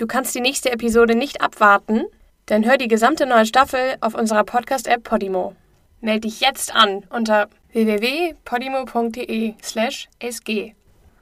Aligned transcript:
Du 0.00 0.06
kannst 0.06 0.34
die 0.34 0.40
nächste 0.40 0.72
Episode 0.72 1.14
nicht 1.14 1.42
abwarten? 1.42 2.04
Dann 2.46 2.64
hör 2.64 2.78
die 2.78 2.88
gesamte 2.88 3.26
neue 3.26 3.44
Staffel 3.44 3.96
auf 4.00 4.14
unserer 4.14 4.44
Podcast-App 4.44 5.04
Podimo. 5.04 5.54
Meld 6.00 6.24
dich 6.24 6.40
jetzt 6.40 6.74
an 6.74 7.02
unter 7.10 7.50
www.podimo.de/sg 7.74 10.74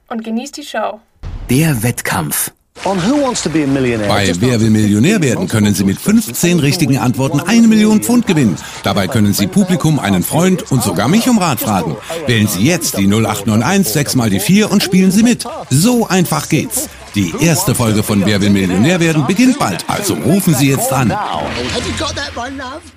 und 0.07 0.23
genieß 0.23 0.53
die 0.53 0.63
Show. 0.63 1.01
Der 1.49 1.83
Wettkampf. 1.83 2.53
Bei 2.85 2.95
Wer 2.95 4.61
will 4.61 4.69
Millionär 4.69 5.21
werden 5.21 5.49
können 5.49 5.73
Sie 5.73 5.83
mit 5.83 5.99
15 5.99 6.59
richtigen 6.59 6.99
Antworten 6.99 7.41
eine 7.41 7.67
Million 7.67 8.01
Pfund 8.01 8.27
gewinnen. 8.27 8.55
Dabei 8.83 9.09
können 9.09 9.33
Sie 9.33 9.47
Publikum, 9.47 9.99
einen 9.99 10.23
Freund 10.23 10.71
und 10.71 10.81
sogar 10.81 11.09
mich 11.09 11.27
um 11.27 11.37
Rat 11.37 11.59
fragen. 11.59 11.97
Wählen 12.27 12.47
Sie 12.47 12.63
jetzt 12.63 12.97
die 12.97 13.07
0891 13.07 13.91
6 13.91 14.15
mal 14.15 14.29
die 14.29 14.39
4 14.39 14.71
und 14.71 14.81
spielen 14.81 15.11
Sie 15.11 15.23
mit. 15.23 15.45
So 15.69 16.07
einfach 16.07 16.47
geht's. 16.47 16.87
Die 17.15 17.33
erste 17.39 17.75
Folge 17.75 18.03
von 18.03 18.25
Wer 18.25 18.41
will 18.41 18.49
Millionär 18.49 18.99
werden 18.99 19.25
beginnt 19.25 19.57
bald. 19.59 19.85
Also 19.87 20.13
rufen 20.13 20.53
Sie 20.53 20.69
jetzt 20.69 20.93
an. 20.93 21.13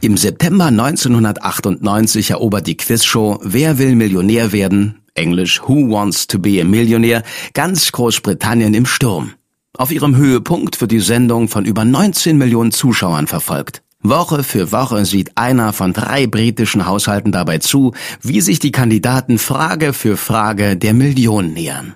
Im 0.01 0.17
September 0.17 0.67
1998 0.67 2.31
erobert 2.31 2.67
die 2.67 2.77
Quizshow 2.77 3.41
Wer 3.43 3.79
will 3.79 3.95
Millionär 3.95 4.53
werden, 4.53 5.01
englisch 5.15 5.63
Who 5.67 5.91
Wants 5.91 6.27
to 6.27 6.39
be 6.39 6.61
a 6.61 6.65
Millionaire, 6.65 7.23
ganz 7.55 7.93
Großbritannien 7.93 8.75
im 8.75 8.87
Sturm. 8.87 9.33
Auf 9.77 9.91
ihrem 9.91 10.17
Höhepunkt 10.17 10.81
wird 10.81 10.91
die 10.91 11.01
Sendung 11.01 11.49
von 11.49 11.65
über 11.65 11.85
19 11.85 12.37
Millionen 12.37 12.73
Zuschauern 12.73 13.27
verfolgt. 13.27 13.83
Woche 14.03 14.43
für 14.43 14.73
Woche 14.73 15.05
sieht 15.05 15.39
einer 15.39 15.73
von 15.73 15.93
drei 15.93 16.27
britischen 16.27 16.87
Haushalten 16.87 17.33
dabei 17.33 17.59
zu, 17.59 17.95
wie 18.21 18.41
sich 18.41 18.59
die 18.59 18.73
Kandidaten 18.73 19.39
Frage 19.39 19.93
für 19.93 20.17
Frage 20.17 20.77
der 20.77 20.93
Million 20.93 21.53
nähern. 21.53 21.95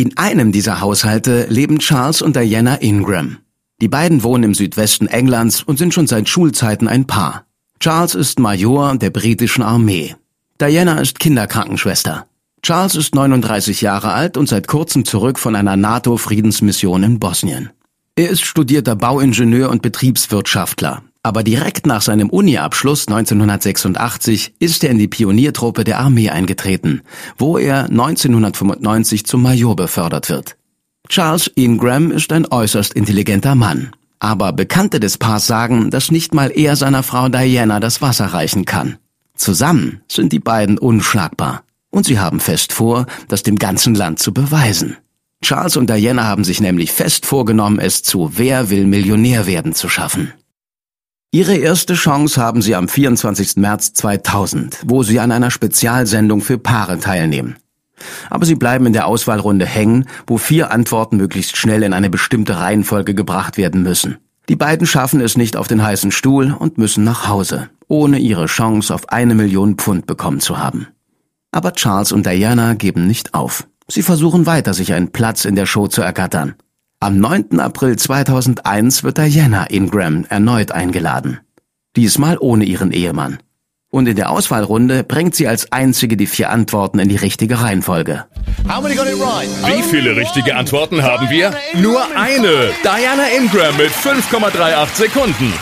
In 0.00 0.16
einem 0.16 0.50
dieser 0.50 0.80
Haushalte 0.80 1.44
leben 1.50 1.78
Charles 1.78 2.22
und 2.22 2.34
Diana 2.34 2.76
Ingram. 2.76 3.36
Die 3.82 3.88
beiden 3.88 4.22
wohnen 4.22 4.44
im 4.44 4.54
Südwesten 4.54 5.08
Englands 5.08 5.62
und 5.62 5.76
sind 5.76 5.92
schon 5.92 6.06
seit 6.06 6.26
Schulzeiten 6.26 6.88
ein 6.88 7.06
Paar. 7.06 7.44
Charles 7.80 8.14
ist 8.14 8.38
Major 8.38 8.96
der 8.96 9.10
britischen 9.10 9.62
Armee. 9.62 10.16
Diana 10.58 11.00
ist 11.00 11.18
Kinderkrankenschwester. 11.18 12.26
Charles 12.62 12.94
ist 12.94 13.14
39 13.14 13.82
Jahre 13.82 14.12
alt 14.12 14.38
und 14.38 14.48
seit 14.48 14.68
kurzem 14.68 15.04
zurück 15.04 15.38
von 15.38 15.54
einer 15.54 15.76
NATO-Friedensmission 15.76 17.02
in 17.02 17.18
Bosnien. 17.18 17.68
Er 18.16 18.30
ist 18.30 18.46
studierter 18.46 18.96
Bauingenieur 18.96 19.68
und 19.68 19.82
Betriebswirtschaftler. 19.82 21.02
Aber 21.22 21.42
direkt 21.42 21.86
nach 21.86 22.00
seinem 22.00 22.30
Uni-Abschluss 22.30 23.06
1986 23.06 24.54
ist 24.58 24.82
er 24.84 24.90
in 24.90 24.98
die 24.98 25.08
Pioniertruppe 25.08 25.84
der 25.84 26.00
Armee 26.00 26.30
eingetreten, 26.30 27.02
wo 27.36 27.58
er 27.58 27.84
1995 27.84 29.26
zum 29.26 29.42
Major 29.42 29.76
befördert 29.76 30.30
wird. 30.30 30.56
Charles 31.08 31.50
Ingram 31.56 32.10
ist 32.10 32.32
ein 32.32 32.46
äußerst 32.50 32.94
intelligenter 32.94 33.54
Mann. 33.54 33.90
Aber 34.18 34.52
Bekannte 34.52 35.00
des 35.00 35.18
Paars 35.18 35.46
sagen, 35.46 35.90
dass 35.90 36.10
nicht 36.10 36.34
mal 36.34 36.52
er 36.54 36.76
seiner 36.76 37.02
Frau 37.02 37.28
Diana 37.28 37.80
das 37.80 38.00
Wasser 38.00 38.26
reichen 38.26 38.64
kann. 38.64 38.98
Zusammen 39.34 40.02
sind 40.08 40.32
die 40.32 40.38
beiden 40.38 40.78
unschlagbar. 40.78 41.64
Und 41.90 42.04
sie 42.06 42.18
haben 42.18 42.38
fest 42.38 42.72
vor, 42.72 43.06
das 43.28 43.42
dem 43.42 43.56
ganzen 43.56 43.94
Land 43.94 44.20
zu 44.20 44.32
beweisen. 44.32 44.96
Charles 45.42 45.76
und 45.76 45.88
Diana 45.88 46.24
haben 46.24 46.44
sich 46.44 46.60
nämlich 46.60 46.92
fest 46.92 47.26
vorgenommen, 47.26 47.78
es 47.78 48.02
zu 48.02 48.32
Wer 48.36 48.70
will 48.70 48.86
Millionär 48.86 49.46
werden 49.46 49.74
zu 49.74 49.88
schaffen. 49.88 50.32
Ihre 51.32 51.54
erste 51.54 51.94
Chance 51.94 52.42
haben 52.42 52.60
sie 52.60 52.74
am 52.74 52.88
24. 52.88 53.56
März 53.56 53.92
2000, 53.92 54.80
wo 54.86 55.04
sie 55.04 55.20
an 55.20 55.30
einer 55.30 55.52
Spezialsendung 55.52 56.40
für 56.40 56.58
Paare 56.58 56.98
teilnehmen. 56.98 57.56
Aber 58.30 58.44
sie 58.44 58.56
bleiben 58.56 58.86
in 58.86 58.92
der 58.92 59.06
Auswahlrunde 59.06 59.64
hängen, 59.64 60.06
wo 60.26 60.38
vier 60.38 60.72
Antworten 60.72 61.18
möglichst 61.18 61.56
schnell 61.56 61.84
in 61.84 61.92
eine 61.92 62.10
bestimmte 62.10 62.58
Reihenfolge 62.58 63.14
gebracht 63.14 63.58
werden 63.58 63.84
müssen. 63.84 64.18
Die 64.48 64.56
beiden 64.56 64.88
schaffen 64.88 65.20
es 65.20 65.36
nicht 65.36 65.56
auf 65.56 65.68
den 65.68 65.84
heißen 65.84 66.10
Stuhl 66.10 66.52
und 66.52 66.78
müssen 66.78 67.04
nach 67.04 67.28
Hause, 67.28 67.70
ohne 67.86 68.18
ihre 68.18 68.46
Chance 68.46 68.92
auf 68.92 69.10
eine 69.10 69.36
Million 69.36 69.76
Pfund 69.76 70.06
bekommen 70.06 70.40
zu 70.40 70.58
haben. 70.58 70.88
Aber 71.52 71.74
Charles 71.74 72.10
und 72.10 72.26
Diana 72.26 72.74
geben 72.74 73.06
nicht 73.06 73.34
auf. 73.34 73.68
Sie 73.86 74.02
versuchen 74.02 74.46
weiter, 74.46 74.74
sich 74.74 74.94
einen 74.94 75.12
Platz 75.12 75.44
in 75.44 75.54
der 75.54 75.66
Show 75.66 75.86
zu 75.86 76.02
ergattern. 76.02 76.56
Am 77.02 77.16
9. 77.16 77.60
April 77.60 77.96
2001 77.96 79.04
wird 79.04 79.16
Diana 79.16 79.70
Ingram 79.70 80.26
erneut 80.28 80.70
eingeladen. 80.70 81.40
Diesmal 81.96 82.36
ohne 82.38 82.64
ihren 82.64 82.92
Ehemann. 82.92 83.38
Und 83.90 84.06
in 84.06 84.16
der 84.16 84.28
Auswahlrunde 84.28 85.02
bringt 85.02 85.34
sie 85.34 85.48
als 85.48 85.72
einzige 85.72 86.18
die 86.18 86.26
vier 86.26 86.50
Antworten 86.50 86.98
in 86.98 87.08
die 87.08 87.16
richtige 87.16 87.62
Reihenfolge. 87.62 88.26
Wie 88.66 89.82
viele 89.82 90.14
richtige 90.14 90.56
Antworten 90.56 91.02
haben 91.02 91.30
wir? 91.30 91.54
Nur 91.80 92.02
eine. 92.14 92.70
Diana 92.84 93.28
Ingram 93.34 93.78
mit 93.78 93.92
5,38 93.92 94.94
Sekunden. 94.94 95.54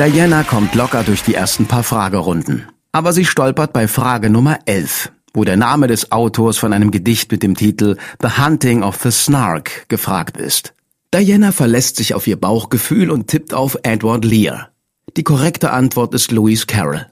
Diana 0.00 0.42
kommt 0.42 0.74
locker 0.74 1.04
durch 1.04 1.22
die 1.22 1.34
ersten 1.34 1.66
paar 1.66 1.84
Fragerunden. 1.84 2.66
Aber 2.90 3.12
sie 3.12 3.24
stolpert 3.24 3.72
bei 3.72 3.86
Frage 3.86 4.30
Nummer 4.30 4.58
11, 4.66 5.12
wo 5.32 5.44
der 5.44 5.56
Name 5.56 5.86
des 5.86 6.12
Autors 6.12 6.58
von 6.58 6.72
einem 6.72 6.90
Gedicht 6.90 7.30
mit 7.30 7.42
dem 7.42 7.54
Titel 7.54 7.96
The 8.20 8.42
Hunting 8.42 8.82
of 8.82 9.00
the 9.02 9.10
Snark 9.10 9.88
gefragt 9.88 10.36
ist. 10.36 10.74
Diana 11.12 11.52
verlässt 11.52 11.96
sich 11.96 12.14
auf 12.14 12.26
ihr 12.26 12.36
Bauchgefühl 12.36 13.10
und 13.10 13.26
tippt 13.26 13.52
auf 13.52 13.76
Edward 13.82 14.24
Lear. 14.24 14.70
Die 15.16 15.24
korrekte 15.24 15.72
Antwort 15.72 16.14
ist 16.14 16.30
Louise 16.30 16.66
Carroll. 16.66 17.06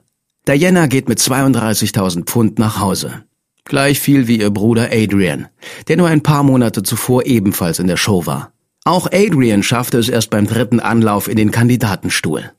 Diana 0.47 0.87
geht 0.87 1.09
mit 1.09 1.19
32.000 1.19 2.23
Pfund 2.23 2.59
nach 2.59 2.79
Hause. 2.79 3.23
Gleich 3.65 3.99
viel 3.99 4.27
wie 4.27 4.39
ihr 4.39 4.49
Bruder 4.49 4.89
Adrian, 4.91 5.47
der 5.87 5.97
nur 5.97 6.07
ein 6.07 6.23
paar 6.23 6.43
Monate 6.43 6.81
zuvor 6.81 7.25
ebenfalls 7.25 7.79
in 7.79 7.87
der 7.87 7.97
Show 7.97 8.25
war. 8.25 8.51
Auch 8.85 9.07
Adrian 9.11 9.61
schaffte 9.61 9.99
es 9.99 10.09
erst 10.09 10.29
beim 10.29 10.47
dritten 10.47 10.79
Anlauf 10.79 11.27
in 11.27 11.35
den 11.35 11.51
Kandidatenstuhl. 11.51 12.51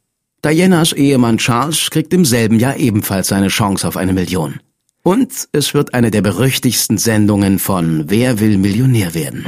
Dianas 0.44 0.92
Ehemann 0.92 1.38
Charles 1.38 1.91
kriegt 1.91 2.15
im 2.15 2.25
selben 2.25 2.60
Jahr 2.60 2.77
ebenfalls 2.77 3.28
seine 3.28 3.48
Chance 3.48 3.88
auf 3.88 3.97
eine 3.97 4.12
Million. 4.12 4.60
Und 5.02 5.48
es 5.52 5.72
wird 5.72 5.94
eine 5.94 6.10
der 6.10 6.20
berüchtigsten 6.20 6.98
Sendungen 6.98 7.58
von 7.58 8.10
Wer 8.10 8.38
will 8.38 8.58
Millionär 8.58 9.14
werden. 9.14 9.46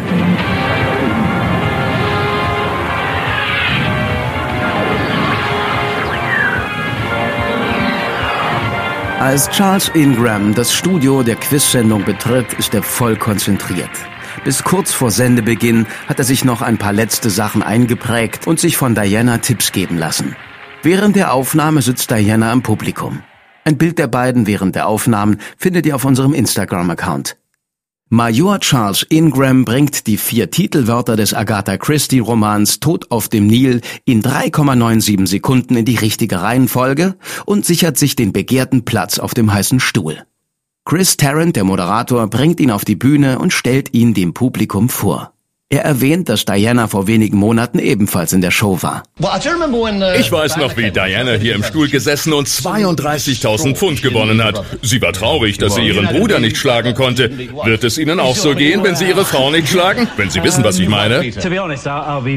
Als 9.21 9.49
Charles 9.51 9.89
Ingram 9.95 10.55
das 10.55 10.73
Studio 10.75 11.23
der 11.23 11.37
Quizsendung 11.37 12.05
betritt, 12.05 12.55
ist 12.55 12.75
er 12.75 12.83
voll 12.83 13.17
konzentriert. 13.17 13.91
Bis 14.45 14.65
kurz 14.65 14.93
vor 14.93 15.11
Sendebeginn 15.11 15.87
hat 16.09 16.19
er 16.19 16.25
sich 16.25 16.45
noch 16.45 16.63
ein 16.63 16.79
paar 16.79 16.93
letzte 16.93 17.31
Sachen 17.31 17.63
eingeprägt 17.63 18.47
und 18.47 18.59
sich 18.59 18.77
von 18.77 18.95
Diana 18.95 19.39
Tipps 19.39 19.71
geben 19.71 19.99
lassen. 19.99 20.35
Während 20.83 21.15
der 21.15 21.33
Aufnahme 21.33 21.83
sitzt 21.83 22.11
Diana 22.11 22.53
im 22.53 22.63
Publikum. 22.63 23.23
Ein 23.65 23.79
Bild 23.79 23.99
der 23.99 24.09
beiden 24.09 24.47
während 24.47 24.75
der 24.75 24.89
Aufnahmen 24.89 25.39
findet 25.57 25.87
ihr 25.87 25.95
auf 25.95 26.05
unserem 26.05 26.35
Instagram-Account. 26.35 27.37
Major 28.09 28.61
Charles 28.61 29.07
Ingram 29.09 29.65
bringt 29.65 30.07
die 30.07 30.19
vier 30.19 30.51
Titelwörter 30.51 31.17
des 31.17 31.33
Agatha 31.33 31.79
Christie-Romans 31.79 32.79
Tod 32.79 33.11
auf 33.11 33.31
dem 33.31 33.47
Nil 33.47 33.81
in 34.05 34.23
3,97 34.23 35.27
Sekunden 35.27 35.77
in 35.77 35.87
die 35.87 35.97
richtige 35.97 36.43
Reihenfolge 36.43 37.17
und 37.47 37.65
sichert 37.65 37.97
sich 37.97 38.15
den 38.15 38.33
begehrten 38.35 38.85
Platz 38.85 39.19
auf 39.19 39.33
dem 39.33 39.51
heißen 39.51 39.81
Stuhl. 39.81 40.27
Chris 40.85 41.17
Tarrant, 41.17 41.57
der 41.57 41.65
Moderator, 41.65 42.27
bringt 42.27 42.61
ihn 42.61 42.71
auf 42.71 42.85
die 42.85 42.97
Bühne 42.97 43.39
und 43.39 43.53
stellt 43.53 43.95
ihn 43.95 44.13
dem 44.13 44.35
Publikum 44.35 44.91
vor. 44.91 45.33
Er 45.73 45.87
erwähnt, 45.87 46.29
dass 46.29 46.45
Diana 46.45 46.87
vor 46.87 47.07
wenigen 47.07 47.39
Monaten 47.39 47.79
ebenfalls 47.79 48.35
in 48.35 48.43
der 48.43 48.51
Show 48.51 48.83
war. 48.83 49.05
Uh, 49.23 49.29
Ich 50.19 50.31
weiß 50.31 50.59
noch, 50.59 50.77
wie 50.77 50.91
Diana 50.91 51.33
hier 51.33 51.55
im 51.55 51.63
Stuhl 51.63 51.89
gesessen 51.89 52.35
und 52.35 52.47
32.000 52.47 53.75
Pfund 53.75 54.03
gewonnen 54.03 54.45
hat. 54.45 54.63
Sie 54.83 55.01
war 55.01 55.15
traurig, 55.15 55.57
dass 55.57 55.77
sie 55.77 55.87
ihren 55.89 56.09
Bruder 56.09 56.41
nicht 56.41 56.59
schlagen 56.59 56.93
konnte. 56.93 57.31
Wird 57.65 57.85
es 57.85 57.97
Ihnen 57.97 58.21
auch 58.21 58.37
so 58.37 58.55
gehen, 58.55 58.85
wenn 58.85 58.97
Sie 58.97 59.07
Ihre 59.07 59.25
Frau 59.25 59.51
nicht 59.51 59.67
schlagen? 59.67 60.09
Wenn 60.19 60.29
Sie 60.29 60.43
wissen, 60.43 60.63
was 60.63 60.79
ich 60.79 60.89
meine. 60.89 61.25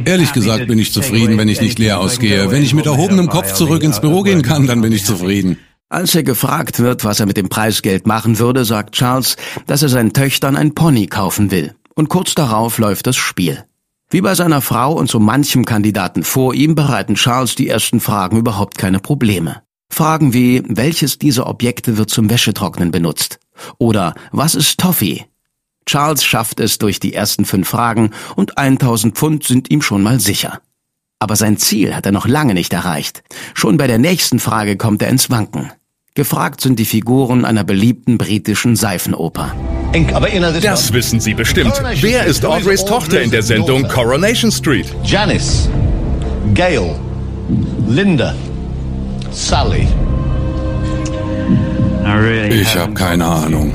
Ehrlich 0.05 0.31
gesagt 0.31 0.67
bin 0.67 0.79
ich 0.79 0.93
zufrieden, 0.93 1.37
wenn 1.37 1.49
ich 1.49 1.59
nicht 1.59 1.77
leer 1.77 1.99
ausgehe. 1.99 2.49
Wenn 2.51 2.63
ich 2.63 2.73
mit 2.73 2.85
erhobenem 2.85 3.27
Kopf 3.27 3.51
zurück 3.51 3.83
ins 3.83 3.99
Büro 3.99 4.21
gehen 4.23 4.43
kann, 4.43 4.65
dann 4.65 4.79
bin 4.79 4.93
ich 4.93 5.03
zufrieden. 5.03 5.57
Als 5.89 6.15
er 6.15 6.23
gefragt 6.23 6.79
wird, 6.79 7.03
was 7.03 7.19
er 7.19 7.25
mit 7.25 7.35
dem 7.35 7.49
Preisgeld 7.49 8.07
machen 8.07 8.39
würde, 8.39 8.63
sagt 8.63 8.95
Charles, 8.95 9.35
dass 9.67 9.83
er 9.83 9.89
seinen 9.89 10.13
Töchtern 10.13 10.55
ein 10.55 10.73
Pony 10.73 11.07
kaufen 11.07 11.51
will. 11.51 11.75
Und 11.95 12.09
kurz 12.09 12.35
darauf 12.35 12.77
läuft 12.77 13.07
das 13.07 13.15
Spiel. 13.15 13.65
Wie 14.09 14.21
bei 14.21 14.35
seiner 14.35 14.61
Frau 14.61 14.93
und 14.93 15.09
so 15.09 15.19
manchem 15.19 15.65
Kandidaten 15.65 16.23
vor 16.23 16.53
ihm 16.53 16.75
bereiten 16.75 17.15
Charles 17.15 17.55
die 17.55 17.67
ersten 17.67 17.99
Fragen 17.99 18.37
überhaupt 18.37 18.77
keine 18.77 18.99
Probleme. 18.99 19.63
Fragen 19.89 20.33
wie, 20.33 20.61
welches 20.67 21.17
dieser 21.17 21.47
Objekte 21.47 21.97
wird 21.97 22.09
zum 22.09 22.29
Wäschetrocknen 22.29 22.91
benutzt? 22.91 23.39
Oder 23.77 24.13
was 24.31 24.55
ist 24.55 24.79
Toffee? 24.79 25.25
Charles 25.85 26.23
schafft 26.23 26.59
es 26.59 26.77
durch 26.77 26.99
die 26.99 27.13
ersten 27.13 27.45
fünf 27.45 27.69
Fragen 27.69 28.11
und 28.35 28.57
1000 28.57 29.15
Pfund 29.15 29.43
sind 29.43 29.71
ihm 29.71 29.81
schon 29.81 30.03
mal 30.03 30.19
sicher. 30.19 30.61
Aber 31.19 31.35
sein 31.35 31.57
Ziel 31.57 31.95
hat 31.95 32.05
er 32.05 32.11
noch 32.11 32.27
lange 32.27 32.53
nicht 32.53 32.73
erreicht. 32.73 33.23
Schon 33.53 33.77
bei 33.77 33.87
der 33.87 33.99
nächsten 33.99 34.39
Frage 34.39 34.77
kommt 34.77 35.01
er 35.01 35.09
ins 35.09 35.29
Wanken. 35.29 35.71
Gefragt 36.15 36.61
sind 36.61 36.79
die 36.79 36.85
Figuren 36.85 37.43
einer 37.43 37.65
beliebten 37.65 38.17
britischen 38.17 38.77
Seifenoper. 38.77 39.53
Das 40.61 40.93
wissen 40.93 41.19
Sie 41.19 41.33
bestimmt. 41.33 41.73
Wer 41.99 42.23
ist 42.25 42.45
Audreys 42.45 42.85
Tochter 42.85 43.21
in 43.21 43.31
der 43.31 43.43
Sendung 43.43 43.85
Coronation 43.89 44.49
Street? 44.49 44.95
Janice, 45.03 45.69
Gail, 46.53 46.95
Linda, 47.89 48.33
Sally. 49.31 49.89
Ich 52.49 52.77
habe 52.77 52.93
keine 52.93 53.25
Ahnung. 53.25 53.73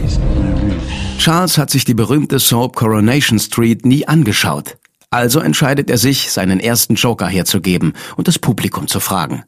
Charles 1.18 1.58
hat 1.58 1.68
sich 1.68 1.84
die 1.84 1.92
berühmte 1.92 2.38
Soap 2.38 2.74
Coronation 2.74 3.38
Street 3.38 3.84
nie 3.84 4.08
angeschaut. 4.08 4.78
Also 5.10 5.40
entscheidet 5.40 5.90
er 5.90 5.98
sich, 5.98 6.30
seinen 6.30 6.58
ersten 6.58 6.94
Joker 6.94 7.26
herzugeben 7.26 7.92
und 8.16 8.28
das 8.28 8.38
Publikum 8.38 8.88
zu 8.88 8.98
fragen. 8.98 9.44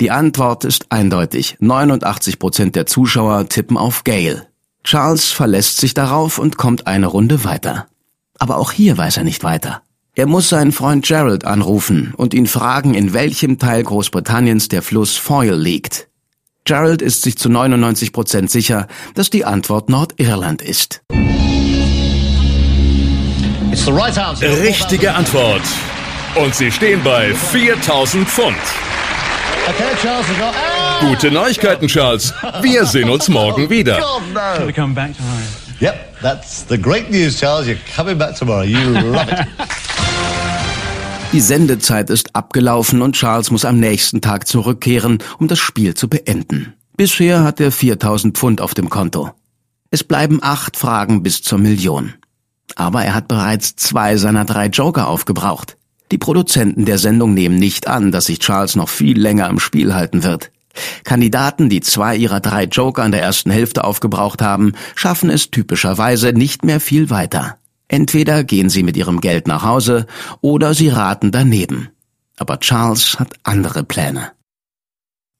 Die 0.00 0.10
Antwort 0.10 0.64
ist 0.64 0.86
eindeutig. 0.88 1.58
89 1.60 2.38
Prozent 2.38 2.74
der 2.74 2.86
Zuschauer 2.86 3.50
tippen 3.50 3.76
auf 3.76 4.02
Gail. 4.02 4.46
Charles 4.82 5.30
verlässt 5.30 5.76
sich 5.76 5.92
darauf 5.92 6.38
und 6.38 6.56
kommt 6.56 6.86
eine 6.86 7.06
Runde 7.06 7.44
weiter. 7.44 7.86
Aber 8.38 8.56
auch 8.56 8.72
hier 8.72 8.96
weiß 8.96 9.18
er 9.18 9.24
nicht 9.24 9.44
weiter. 9.44 9.82
Er 10.14 10.24
muss 10.24 10.48
seinen 10.48 10.72
Freund 10.72 11.04
Gerald 11.04 11.44
anrufen 11.44 12.14
und 12.16 12.32
ihn 12.32 12.46
fragen, 12.46 12.94
in 12.94 13.12
welchem 13.12 13.58
Teil 13.58 13.82
Großbritanniens 13.82 14.68
der 14.68 14.80
Fluss 14.80 15.18
Foyle 15.18 15.54
liegt. 15.54 16.08
Gerald 16.64 17.02
ist 17.02 17.20
sich 17.20 17.36
zu 17.36 17.50
99 17.50 18.14
Prozent 18.14 18.50
sicher, 18.50 18.86
dass 19.14 19.28
die 19.28 19.44
Antwort 19.44 19.90
Nordirland 19.90 20.62
ist. 20.62 21.02
Richtige 24.62 25.12
Antwort. 25.12 25.62
Und 26.36 26.54
Sie 26.54 26.72
stehen 26.72 27.02
bei 27.04 27.34
4000 27.34 28.26
Pfund. 28.26 28.56
Gute 31.00 31.30
Neuigkeiten, 31.30 31.88
Charles. 31.88 32.32
Wir 32.62 32.84
sehen 32.84 33.08
uns 33.10 33.28
morgen 33.28 33.70
wieder. 33.70 33.98
Yep, 35.80 36.20
that's 36.20 36.66
the 36.68 36.80
great 36.80 37.10
news, 37.10 37.38
Charles. 37.38 37.66
You're 37.66 37.78
coming 37.96 38.18
back 38.18 38.36
tomorrow. 38.36 38.64
You 38.64 38.78
love 38.92 39.26
it. 39.30 39.46
Die 41.32 41.40
Sendezeit 41.40 42.10
ist 42.10 42.34
abgelaufen 42.34 43.02
und 43.02 43.14
Charles 43.14 43.50
muss 43.50 43.64
am 43.64 43.78
nächsten 43.78 44.20
Tag 44.20 44.48
zurückkehren, 44.48 45.18
um 45.38 45.46
das 45.46 45.60
Spiel 45.60 45.94
zu 45.94 46.08
beenden. 46.08 46.74
Bisher 46.96 47.44
hat 47.44 47.60
er 47.60 47.70
4000 47.70 48.36
Pfund 48.36 48.60
auf 48.60 48.74
dem 48.74 48.90
Konto. 48.90 49.30
Es 49.90 50.04
bleiben 50.04 50.40
acht 50.42 50.76
Fragen 50.76 51.22
bis 51.22 51.42
zur 51.42 51.58
Million. 51.58 52.14
Aber 52.76 53.04
er 53.04 53.14
hat 53.14 53.28
bereits 53.28 53.76
zwei 53.76 54.16
seiner 54.16 54.44
drei 54.44 54.66
Joker 54.66 55.08
aufgebraucht. 55.08 55.76
Die 56.12 56.18
Produzenten 56.18 56.84
der 56.84 56.98
Sendung 56.98 57.34
nehmen 57.34 57.56
nicht 57.56 57.86
an, 57.86 58.10
dass 58.10 58.26
sich 58.26 58.40
Charles 58.40 58.76
noch 58.76 58.88
viel 58.88 59.18
länger 59.18 59.48
im 59.48 59.60
Spiel 59.60 59.94
halten 59.94 60.22
wird. 60.24 60.50
Kandidaten, 61.04 61.68
die 61.68 61.80
zwei 61.80 62.16
ihrer 62.16 62.40
drei 62.40 62.64
Joker 62.64 63.04
in 63.04 63.12
der 63.12 63.22
ersten 63.22 63.50
Hälfte 63.50 63.84
aufgebraucht 63.84 64.42
haben, 64.42 64.72
schaffen 64.94 65.30
es 65.30 65.50
typischerweise 65.50 66.32
nicht 66.32 66.64
mehr 66.64 66.80
viel 66.80 67.10
weiter. 67.10 67.58
Entweder 67.88 68.44
gehen 68.44 68.70
sie 68.70 68.82
mit 68.82 68.96
ihrem 68.96 69.20
Geld 69.20 69.48
nach 69.48 69.64
Hause 69.64 70.06
oder 70.40 70.74
sie 70.74 70.88
raten 70.88 71.32
daneben. 71.32 71.88
Aber 72.36 72.60
Charles 72.60 73.18
hat 73.18 73.34
andere 73.42 73.82
Pläne. 73.82 74.32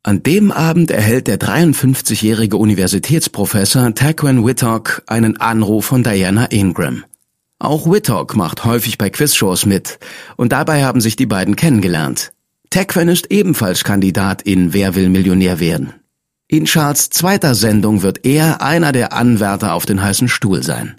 An 0.02 0.22
dem 0.22 0.50
Abend 0.50 0.90
erhält 0.90 1.26
der 1.26 1.38
53-jährige 1.38 2.56
Universitätsprofessor 2.56 3.94
Taquin 3.94 4.44
Whittock 4.46 5.02
einen 5.06 5.36
Anruf 5.36 5.86
von 5.86 6.02
Diana 6.02 6.46
Ingram. 6.46 7.04
Auch 7.62 7.86
Whittock 7.86 8.36
macht 8.36 8.64
häufig 8.64 8.96
bei 8.96 9.10
Quizshows 9.10 9.66
mit 9.66 9.98
und 10.36 10.50
dabei 10.50 10.82
haben 10.82 11.02
sich 11.02 11.14
die 11.14 11.26
beiden 11.26 11.56
kennengelernt. 11.56 12.32
Taquin 12.70 13.08
ist 13.08 13.30
ebenfalls 13.30 13.84
Kandidat 13.84 14.40
in 14.40 14.72
Wer 14.72 14.94
will 14.94 15.10
Millionär 15.10 15.60
werden. 15.60 15.92
In 16.48 16.64
Charles 16.64 17.10
zweiter 17.10 17.54
Sendung 17.54 18.02
wird 18.02 18.24
er 18.24 18.62
einer 18.62 18.92
der 18.92 19.12
Anwärter 19.12 19.74
auf 19.74 19.84
den 19.84 20.02
heißen 20.02 20.28
Stuhl 20.28 20.62
sein. 20.62 20.96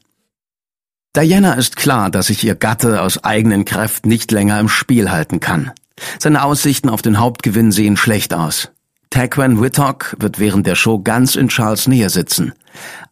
Diana 1.15 1.53
ist 1.53 1.77
klar, 1.77 2.11
dass 2.11 2.27
sich 2.27 2.43
ihr 2.43 2.55
Gatte 2.55 3.01
aus 3.01 3.23
eigenen 3.23 3.65
Kräften 3.65 4.07
nicht 4.07 4.31
länger 4.31 4.59
im 4.59 4.69
Spiel 4.69 5.09
halten 5.09 5.39
kann. 5.39 5.71
Seine 6.19 6.43
Aussichten 6.43 6.89
auf 6.89 7.01
den 7.01 7.19
Hauptgewinn 7.19 7.71
sehen 7.71 7.97
schlecht 7.97 8.35
aus. 8.35 8.69
Taquan 9.09 9.59
Whittock 9.59 10.15
wird 10.19 10.37
während 10.37 10.67
der 10.67 10.75
Show 10.75 10.99
ganz 10.99 11.35
in 11.35 11.47
Charles 11.47 11.87
Nähe 11.87 12.11
sitzen. 12.11 12.53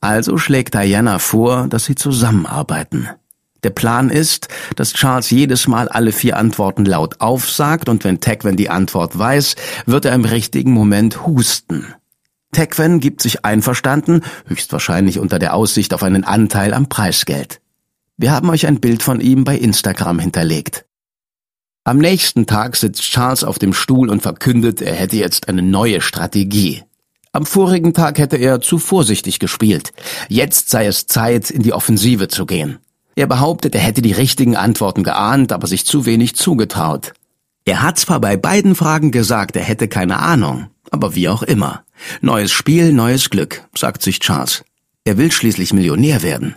Also 0.02 0.38
schlägt 0.38 0.75
Diana 0.75 1.18
vor, 1.18 1.68
dass 1.68 1.86
sie 1.86 1.95
zusammenarbeiten. 1.95 3.10
Der 3.63 3.71
Plan 3.71 4.09
ist, 4.09 4.47
dass 4.75 4.94
Charles 4.94 5.29
jedes 5.31 5.67
Mal 5.67 5.89
alle 5.89 6.11
vier 6.11 6.38
Antworten 6.38 6.85
laut 6.85 7.19
aufsagt 7.19 7.89
und 7.89 8.03
wenn 8.03 8.21
Taquan 8.21 8.56
die 8.56 8.69
Antwort 8.69 9.17
weiß, 9.17 9.56
wird 9.85 10.06
er 10.06 10.13
im 10.13 10.25
richtigen 10.25 10.71
Moment 10.71 11.25
husten. 11.25 11.94
Taquan 12.51 13.00
gibt 13.00 13.21
sich 13.21 13.45
einverstanden, 13.45 14.21
höchstwahrscheinlich 14.47 15.19
unter 15.19 15.39
der 15.39 15.53
Aussicht 15.53 15.94
auf 15.94 16.03
einen 16.03 16.23
Anteil 16.23 16.73
am 16.73 16.89
Preisgeld. 16.89 17.61
Wir 18.17 18.31
haben 18.31 18.50
euch 18.50 18.65
ein 18.65 18.79
Bild 18.79 19.03
von 19.03 19.21
ihm 19.21 19.44
bei 19.44 19.57
Instagram 19.57 20.19
hinterlegt. 20.19 20.85
Am 21.83 21.97
nächsten 21.97 22.45
Tag 22.45 22.75
sitzt 22.75 23.01
Charles 23.03 23.44
auf 23.44 23.59
dem 23.59 23.73
Stuhl 23.73 24.09
und 24.09 24.21
verkündet, 24.21 24.81
er 24.81 24.94
hätte 24.94 25.15
jetzt 25.15 25.47
eine 25.47 25.61
neue 25.61 26.01
Strategie. 26.01 26.83
Am 27.31 27.45
vorigen 27.45 27.94
Tag 27.94 28.17
hätte 28.17 28.38
er 28.38 28.59
zu 28.59 28.79
vorsichtig 28.79 29.39
gespielt. 29.39 29.94
Jetzt 30.27 30.69
sei 30.69 30.88
es 30.88 31.06
Zeit, 31.07 31.51
in 31.51 31.61
die 31.61 31.73
Offensive 31.73 32.27
zu 32.27 32.45
gehen. 32.45 32.79
Er 33.19 33.27
behauptet, 33.27 33.75
er 33.75 33.81
hätte 33.81 34.01
die 34.01 34.13
richtigen 34.13 34.56
Antworten 34.56 35.04
geahnt, 35.04 35.51
aber 35.51 35.68
sich 35.68 35.86
zu 35.86 36.06
wenig 36.06 36.38
zugetraut. 36.38 37.12
Er 37.66 37.81
hat 37.81 38.00
zwar 38.00 38.21
bei 38.21 38.38
beiden 38.38 38.75
Fragen 38.75 39.12
gesagt, 39.12 39.57
er 39.57 39.62
hätte 39.62 39.89
keine 39.89 40.19
Ahnung, 40.19 40.68
aber 40.89 41.16
wie 41.16 41.27
auch 41.27 41.44
immer. 41.44 41.83
Neues 42.21 42.54
Spiel, 42.54 42.94
neues 42.94 43.30
Glück, 43.30 43.68
sagt 43.75 44.04
sich 44.04 44.21
Charles. 44.21 44.63
Er 45.04 45.18
will 45.18 45.33
schließlich 45.33 45.74
Millionär 45.74 46.24
werden. 46.24 46.56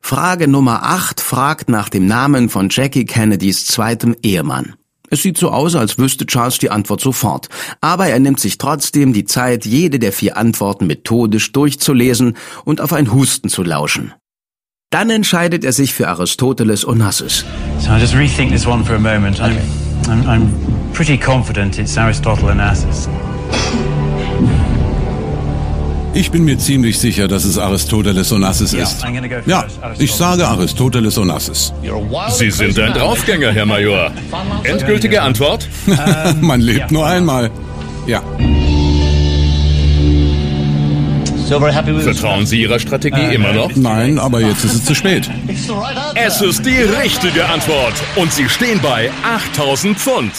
Frage 0.00 0.46
Nummer 0.46 0.84
8 0.84 1.20
fragt 1.20 1.68
nach 1.68 1.88
dem 1.88 2.06
Namen 2.06 2.50
von 2.50 2.68
Jackie 2.70 3.04
Kennedys 3.04 3.66
zweitem 3.66 4.14
Ehemann. 4.22 4.76
Es 5.10 5.22
sieht 5.22 5.38
so 5.38 5.50
aus, 5.50 5.74
als 5.74 5.98
wüsste 5.98 6.24
Charles 6.24 6.58
die 6.58 6.70
Antwort 6.70 7.00
sofort, 7.00 7.48
aber 7.80 8.06
er 8.06 8.20
nimmt 8.20 8.38
sich 8.38 8.58
trotzdem 8.58 9.12
die 9.12 9.24
Zeit, 9.24 9.66
jede 9.66 9.98
der 9.98 10.12
vier 10.12 10.36
Antworten 10.36 10.86
methodisch 10.86 11.50
durchzulesen 11.50 12.36
und 12.64 12.80
auf 12.80 12.92
ein 12.92 13.12
Husten 13.12 13.48
zu 13.48 13.64
lauschen. 13.64 14.14
Dann 14.92 15.08
entscheidet 15.08 15.64
er 15.64 15.72
sich 15.72 15.94
für 15.94 16.08
Aristoteles 16.08 16.84
Onassis. 16.84 17.44
So 17.78 17.92
I 17.92 18.00
just 18.00 18.12
rethink 18.12 18.50
this 18.50 18.66
one 18.66 18.84
for 18.84 18.96
a 18.96 18.98
moment. 18.98 19.40
I'm, 19.40 19.56
I'm, 20.08 20.26
I'm 20.26 20.50
pretty 20.92 21.16
confident 21.16 21.78
it's 21.78 21.96
Aristotle 21.96 22.50
Onassis. 22.50 23.08
Ich 26.12 26.32
bin 26.32 26.44
mir 26.44 26.58
ziemlich 26.58 26.98
sicher, 26.98 27.28
dass 27.28 27.44
es 27.44 27.56
Aristoteles 27.56 28.32
Onassis 28.32 28.72
ist. 28.72 29.04
Ja, 29.46 29.64
ich 30.00 30.12
sage 30.12 30.48
Aristoteles 30.48 31.16
Onassis. 31.18 31.72
Sie 32.30 32.50
sind 32.50 32.76
ein 32.76 32.92
Draufgänger, 32.92 33.52
Herr 33.52 33.66
Major. 33.66 34.10
Endgültige 34.64 35.22
Antwort? 35.22 35.68
Man 36.40 36.60
lebt 36.60 36.90
nur 36.90 37.06
einmal. 37.06 37.52
Ja. 38.08 38.24
Vertrauen 41.50 42.46
Sie 42.46 42.62
Ihrer 42.62 42.78
Strategie 42.78 43.34
immer 43.34 43.52
noch? 43.52 43.74
Nein, 43.74 44.18
aber 44.18 44.40
jetzt 44.40 44.64
ist 44.64 44.74
es 44.74 44.84
zu 44.84 44.94
spät. 44.94 45.28
Es 46.14 46.40
ist 46.40 46.64
die 46.64 46.82
richtige 46.82 47.46
Antwort. 47.46 47.94
Und 48.14 48.32
Sie 48.32 48.48
stehen 48.48 48.80
bei 48.80 49.10
8000 49.24 49.98
Pfund. 49.98 50.32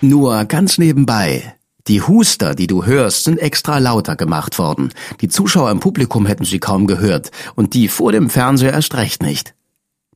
Nur 0.00 0.44
ganz 0.46 0.78
nebenbei. 0.78 1.54
Die 1.86 2.00
Huster, 2.00 2.54
die 2.54 2.66
du 2.66 2.86
hörst, 2.86 3.24
sind 3.24 3.38
extra 3.38 3.76
lauter 3.78 4.16
gemacht 4.16 4.58
worden. 4.58 4.94
Die 5.20 5.28
Zuschauer 5.28 5.70
im 5.70 5.80
Publikum 5.80 6.24
hätten 6.24 6.46
sie 6.46 6.58
kaum 6.58 6.86
gehört 6.86 7.30
und 7.54 7.74
die 7.74 7.88
vor 7.88 8.10
dem 8.10 8.30
Fernseher 8.30 8.72
erst 8.72 8.94
recht 8.94 9.22
nicht. 9.22 9.54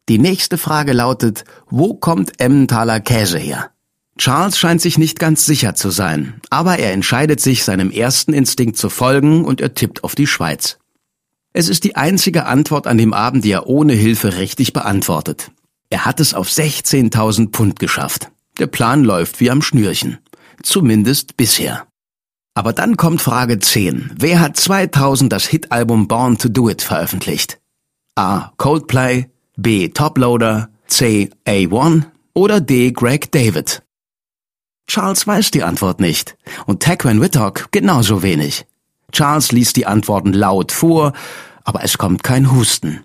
Die 0.09 0.19
nächste 0.19 0.57
Frage 0.57 0.95
lautet, 0.95 1.45
wo 1.69 1.93
kommt 1.93 2.41
Emmentaler 2.41 3.01
Käse 3.01 3.39
her? 3.39 3.71
Charles 4.19 4.59
scheint 4.59 4.81
sich 4.81 4.99
nicht 4.99 5.19
ganz 5.19 5.47
sicher 5.47 5.75
zu 5.75 5.91
sein, 5.91 6.41
aber 6.51 6.79
er 6.79 6.93
entscheidet 6.93 7.41
sich, 7.41 7.65
seinem 7.65 7.91
ersten 7.91 8.33
Instinkt 8.33 8.77
zu 8.77 8.91
folgen 8.91 9.45
und 9.45 9.61
er 9.61 9.75
tippt 9.75 10.05
auf 10.05 10.15
die 10.15 10.27
Schweiz. 10.27 10.79
Es 11.53 11.69
ist 11.69 11.85
die 11.85 11.97
einzige 11.97 12.47
Antwort 12.47 12.87
an 12.87 12.99
dem 12.99 13.15
Abend, 13.15 13.45
die 13.45 13.53
er 13.53 13.67
ohne 13.67 13.95
Hilfe 13.95 14.37
richtig 14.37 14.73
beantwortet. 14.73 15.51
Er 15.91 16.05
hat 16.05 16.21
es 16.21 16.35
auf 16.35 16.49
16.000 16.49 17.51
Pfund 17.51 17.79
geschafft. 17.79 18.31
Der 18.59 18.67
Plan 18.67 19.05
läuft 19.05 19.41
wie 19.41 19.51
am 19.51 19.63
Schnürchen. 19.63 20.19
Zumindest 20.63 21.37
bisher. 21.37 21.87
Aber 22.55 22.73
dann 22.73 22.97
kommt 22.97 23.23
Frage 23.23 23.59
10. 23.59 24.11
Wer 24.19 24.41
hat 24.41 24.57
2000 24.57 25.33
das 25.33 25.47
Hitalbum 25.47 26.09
Born 26.09 26.39
to 26.39 26.49
Do 26.49 26.69
It 26.69 26.83
veröffentlicht? 26.83 27.61
A. 28.17 28.53
Coldplay, 28.57 29.31
B. 29.57 29.89
Toploader, 29.89 30.69
C. 30.89 31.31
A1 31.47 32.03
oder 32.35 32.61
D. 32.61 32.91
Greg 32.91 33.31
David? 33.31 33.83
Charles 34.89 35.27
weiß 35.27 35.51
die 35.51 35.63
Antwort 35.63 36.01
nicht 36.01 36.37
und 36.67 36.83
Taquan 36.83 37.21
Whittock 37.21 37.69
genauso 37.71 38.23
wenig. 38.23 38.67
Charles 39.13 39.53
liest 39.53 39.77
die 39.77 39.87
Antworten 39.87 40.33
laut 40.33 40.73
vor, 40.73 41.13
aber 41.65 41.85
es 41.85 41.99
kommt 41.99 42.23
kein 42.23 42.51
Husten. 42.51 43.05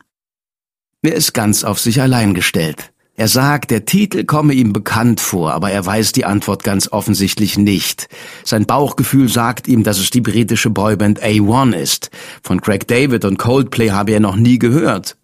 Er 1.02 1.16
ist 1.16 1.34
ganz 1.34 1.66
auf 1.66 1.80
sich 1.80 2.02
allein 2.02 2.34
gestellt. 2.34 2.94
Er 3.16 3.28
sagt, 3.28 3.70
der 3.70 3.86
Titel 3.86 4.24
komme 4.24 4.54
ihm 4.54 4.74
bekannt 4.74 5.20
vor, 5.20 5.54
aber 5.54 5.70
er 5.70 5.86
weiß 5.86 6.14
die 6.14 6.26
Antwort 6.26 6.64
ganz 6.64 6.92
offensichtlich 6.92 7.58
nicht. 7.58 8.08
Sein 8.44 8.66
Bauchgefühl 8.66 9.30
sagt 9.30 9.68
ihm, 9.68 9.84
dass 9.84 10.00
es 10.00 10.10
die 10.10 10.22
britische 10.22 10.72
Boyband 10.72 11.22
A1 11.22 11.74
ist. 11.76 12.10
Von 12.42 12.62
Craig 12.62 12.88
David 12.88 13.24
und 13.26 13.38
Coldplay 13.38 13.92
habe 13.92 14.14
er 14.14 14.20
noch 14.20 14.36
nie 14.36 14.58
gehört. 14.58 15.18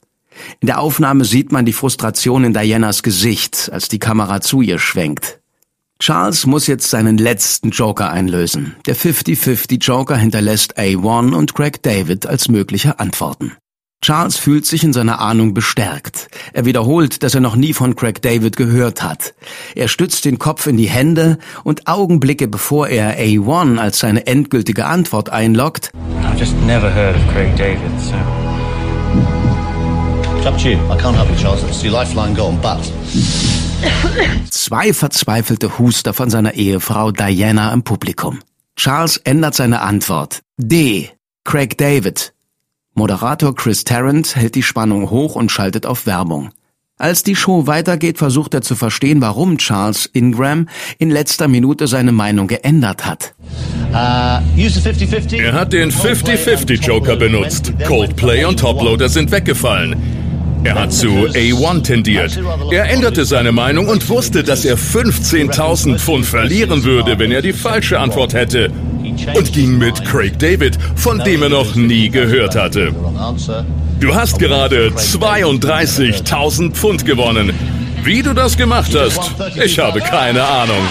In 0.60 0.68
der 0.68 0.80
Aufnahme 0.80 1.26
sieht 1.26 1.52
man 1.52 1.66
die 1.66 1.74
Frustration 1.74 2.44
in 2.44 2.54
Dianas 2.54 3.02
Gesicht, 3.02 3.70
als 3.72 3.88
die 3.88 4.00
Kamera 4.00 4.42
zu 4.42 4.62
ihr 4.62 4.78
schwenkt. 4.78 5.39
Charles 6.02 6.46
muss 6.46 6.66
jetzt 6.68 6.90
seinen 6.90 7.18
letzten 7.18 7.72
Joker 7.72 8.10
einlösen. 8.10 8.78
Der 8.86 8.96
50-50 8.96 9.82
Joker 9.82 10.16
hinterlässt 10.16 10.80
A1 10.80 11.36
und 11.36 11.54
Craig 11.54 11.84
David 11.84 12.26
als 12.26 12.48
mögliche 12.48 13.02
Antworten. 13.02 13.52
Charles 14.02 14.38
fühlt 14.38 14.66
sich 14.66 14.86
in 14.86 14.94
seiner 14.94 15.20
Ahnung 15.20 15.54
bestärkt. 15.54 16.30
Er 16.54 16.64
wiederholt, 16.64 17.22
dass 17.22 17.36
er 17.36 17.42
noch 17.42 17.58
nie 17.58 17.74
von 17.74 17.98
Craig 17.98 18.22
David 18.22 18.56
gehört 18.56 19.04
hat. 19.04 19.34
Er 19.76 19.90
stützt 19.90 20.24
den 20.24 20.40
Kopf 20.40 20.68
in 20.68 20.78
die 20.78 20.90
Hände 20.90 21.38
und 21.66 21.86
Augenblicke 21.88 22.48
bevor 22.48 22.88
er 22.88 23.20
A1 23.20 23.78
als 23.78 24.00
seine 24.00 24.26
endgültige 24.26 24.86
Antwort 24.86 25.30
einloggt. 25.30 25.92
It's 30.38 30.48
up 30.48 30.58
to 30.58 30.70
you. 30.70 30.78
I 30.90 30.96
can't 30.96 31.18
help 31.18 31.30
you, 31.30 31.36
Charles. 31.36 31.62
It's 31.64 31.84
your 31.84 31.92
lifeline 31.92 32.34
gone, 32.34 32.58
but... 32.62 33.59
Zwei 34.50 34.94
verzweifelte 34.94 35.80
Huster 35.80 36.14
von 36.14 36.30
seiner 36.30 36.54
Ehefrau 36.54 37.12
Diana 37.12 37.74
im 37.74 37.84
Publikum. 37.84 38.40
Charles 38.76 39.18
ändert 39.18 39.56
seine 39.56 39.82
Antwort. 39.82 40.42
D. 40.58 41.10
Craig 41.44 41.78
David. 41.78 42.34
Moderator 42.94 43.56
Chris 43.56 43.84
Tarrant 43.84 44.36
hält 44.36 44.56
die 44.56 44.64
Spannung 44.64 45.10
hoch 45.10 45.36
und 45.36 45.52
schaltet 45.52 45.86
auf 45.86 46.06
Werbung. 46.06 46.52
Als 46.98 47.24
die 47.24 47.36
Show 47.36 47.66
weitergeht, 47.66 48.18
versucht 48.18 48.54
er 48.54 48.62
zu 48.62 48.76
verstehen, 48.76 49.22
warum 49.22 49.58
Charles 49.58 50.10
Ingram 50.12 50.68
in 50.98 51.10
letzter 51.10 51.48
Minute 51.48 51.88
seine 51.88 52.12
Meinung 52.12 52.48
geändert 52.48 53.06
hat. 53.06 53.36
Uh, 53.92 53.96
er 53.96 55.54
hat 55.54 55.72
den 55.72 55.92
50-50 55.92 56.86
Joker 56.86 57.16
benutzt. 57.16 57.72
Coldplay 57.88 58.44
und 58.44 58.60
Toploader 58.60 59.08
sind 59.08 59.32
weggefallen. 59.32 60.19
Er 60.64 60.76
hat 60.76 60.92
zu 60.92 61.08
A1 61.08 61.84
tendiert. 61.84 62.40
Er 62.72 62.90
änderte 62.90 63.26
seine 63.26 63.52
Meinung 63.52 63.88
und 63.88 64.08
wusste, 64.10 64.44
dass 64.44 64.66
er 64.66 64.78
15.000 64.78 65.98
Pfund 65.98 66.26
verlieren 66.26 66.84
würde, 66.84 67.18
wenn 67.18 67.32
er 67.32 67.42
die 67.42 67.54
falsche 67.54 68.00
Antwort 68.00 68.34
hätte. 68.34 68.72
Und 69.36 69.54
ging 69.54 69.78
mit 69.78 70.04
Craig 70.06 70.38
David, 70.38 70.78
von 70.96 71.20
dem 71.20 71.44
er 71.44 71.50
noch 71.50 71.76
nie 71.76 72.10
gehört 72.10 72.56
hatte. 72.56 72.94
Du 74.00 74.14
hast 74.14 74.40
gerade 74.40 74.90
32.000 74.90 76.72
Pfund 76.72 77.06
gewonnen. 77.06 77.54
Wie 78.04 78.22
du 78.22 78.34
das 78.34 78.58
gemacht 78.58 78.94
hast, 78.96 79.20
ich 79.64 79.80
habe 79.80 80.00
keine 80.00 80.44
Ahnung. 80.44 80.88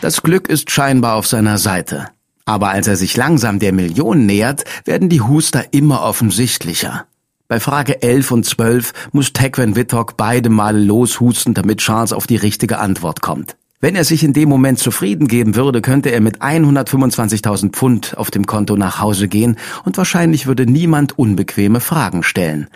Das 0.00 0.22
Glück 0.22 0.48
ist 0.48 0.70
scheinbar 0.70 1.16
auf 1.16 1.26
seiner 1.26 1.58
Seite. 1.58 2.06
Aber 2.44 2.70
als 2.70 2.88
er 2.88 2.96
sich 2.96 3.16
langsam 3.16 3.58
der 3.58 3.72
Million 3.72 4.26
nähert, 4.26 4.64
werden 4.84 5.08
die 5.08 5.20
Huster 5.20 5.72
immer 5.72 6.02
offensichtlicher. 6.02 7.06
Bei 7.48 7.58
Frage 7.58 8.02
11 8.02 8.30
und 8.30 8.46
12 8.46 8.92
muss 9.12 9.32
Tequan 9.32 9.74
Wittock 9.74 10.16
beide 10.16 10.50
Male 10.50 10.78
loshusten, 10.78 11.52
damit 11.52 11.80
Charles 11.80 12.12
auf 12.12 12.26
die 12.26 12.36
richtige 12.36 12.78
Antwort 12.78 13.22
kommt. 13.22 13.56
Wenn 13.80 13.96
er 13.96 14.04
sich 14.04 14.22
in 14.22 14.34
dem 14.34 14.50
Moment 14.50 14.78
zufrieden 14.78 15.26
geben 15.26 15.54
würde, 15.54 15.80
könnte 15.80 16.10
er 16.10 16.20
mit 16.20 16.42
125.000 16.42 17.70
Pfund 17.70 18.16
auf 18.16 18.30
dem 18.30 18.46
Konto 18.46 18.76
nach 18.76 19.00
Hause 19.00 19.26
gehen 19.26 19.56
und 19.84 19.96
wahrscheinlich 19.96 20.46
würde 20.46 20.66
niemand 20.66 21.18
unbequeme 21.18 21.80
Fragen 21.80 22.22
stellen. 22.22 22.68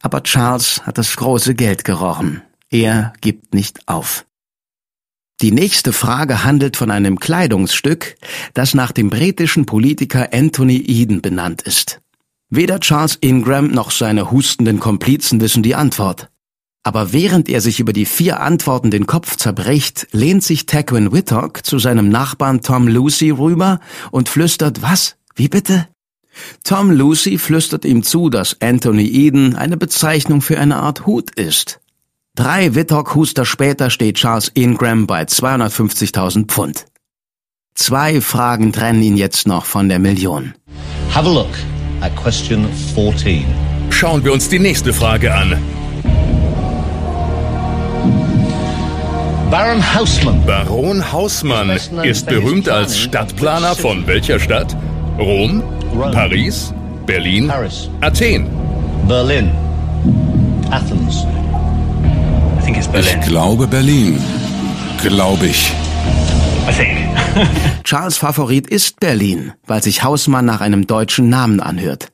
Aber 0.00 0.22
Charles 0.22 0.82
hat 0.86 0.96
das 0.96 1.16
große 1.16 1.54
Geld 1.54 1.84
gerochen. 1.84 2.40
Er 2.70 3.12
gibt 3.20 3.52
nicht 3.52 3.88
auf. 3.88 4.24
Die 5.44 5.52
nächste 5.52 5.92
Frage 5.92 6.42
handelt 6.42 6.74
von 6.78 6.90
einem 6.90 7.20
Kleidungsstück, 7.20 8.16
das 8.54 8.72
nach 8.72 8.92
dem 8.92 9.10
britischen 9.10 9.66
Politiker 9.66 10.30
Anthony 10.32 10.78
Eden 10.78 11.20
benannt 11.20 11.60
ist. 11.60 12.00
Weder 12.48 12.80
Charles 12.80 13.18
Ingram 13.20 13.66
noch 13.66 13.90
seine 13.90 14.30
hustenden 14.30 14.80
Komplizen 14.80 15.42
wissen 15.42 15.62
die 15.62 15.74
Antwort. 15.74 16.30
Aber 16.82 17.12
während 17.12 17.50
er 17.50 17.60
sich 17.60 17.78
über 17.78 17.92
die 17.92 18.06
vier 18.06 18.40
Antworten 18.40 18.90
den 18.90 19.06
Kopf 19.06 19.36
zerbricht, 19.36 20.06
lehnt 20.12 20.42
sich 20.42 20.64
Taquin 20.64 21.12
Whittock 21.12 21.66
zu 21.66 21.78
seinem 21.78 22.08
Nachbarn 22.08 22.62
Tom 22.62 22.88
Lucy 22.88 23.28
rüber 23.28 23.80
und 24.12 24.30
flüstert, 24.30 24.80
was? 24.80 25.16
Wie 25.34 25.48
bitte? 25.48 25.88
Tom 26.64 26.90
Lucy 26.90 27.36
flüstert 27.36 27.84
ihm 27.84 28.02
zu, 28.02 28.30
dass 28.30 28.62
Anthony 28.62 29.08
Eden 29.08 29.56
eine 29.56 29.76
Bezeichnung 29.76 30.40
für 30.40 30.58
eine 30.58 30.76
Art 30.76 31.04
Hut 31.04 31.32
ist. 31.32 31.80
Drei 32.36 32.74
Wittock-Huster 32.74 33.44
später 33.44 33.90
steht 33.90 34.16
Charles 34.16 34.50
Ingram 34.54 35.06
bei 35.06 35.22
250.000 35.22 36.46
Pfund. 36.46 36.86
Zwei 37.76 38.20
Fragen 38.20 38.72
trennen 38.72 39.02
ihn 39.02 39.16
jetzt 39.16 39.46
noch 39.46 39.64
von 39.64 39.88
der 39.88 40.00
Million. 40.00 40.52
Have 41.14 41.28
a 41.28 41.32
look 41.32 41.50
at 42.00 42.14
question 42.16 42.66
14. 42.96 43.44
Schauen 43.90 44.24
wir 44.24 44.32
uns 44.32 44.48
die 44.48 44.58
nächste 44.58 44.92
Frage 44.92 45.32
an. 45.32 45.56
Baron 49.48 49.94
Hausmann. 49.94 50.44
Baron 50.44 51.12
Hausmann 51.12 51.70
ist 51.70 52.26
berühmt 52.26 52.68
als 52.68 52.98
Stadtplaner 52.98 53.76
von 53.76 54.04
welcher 54.08 54.40
Stadt? 54.40 54.76
Rom, 55.18 55.62
Paris, 56.10 56.74
Berlin, 57.06 57.48
Athen. 58.00 58.48
Berlin. 59.06 59.52
Athens. 60.72 61.24
Ich 62.66 63.20
glaube 63.20 63.66
Berlin. 63.66 64.18
Glaube 65.02 65.46
ich. 65.46 65.72
Charles 67.84 68.16
Favorit 68.16 68.66
ist 68.66 69.00
Berlin, 69.00 69.52
weil 69.66 69.82
sich 69.82 70.02
Hausmann 70.02 70.46
nach 70.46 70.60
einem 70.60 70.86
deutschen 70.86 71.28
Namen 71.28 71.60
anhört. 71.60 72.08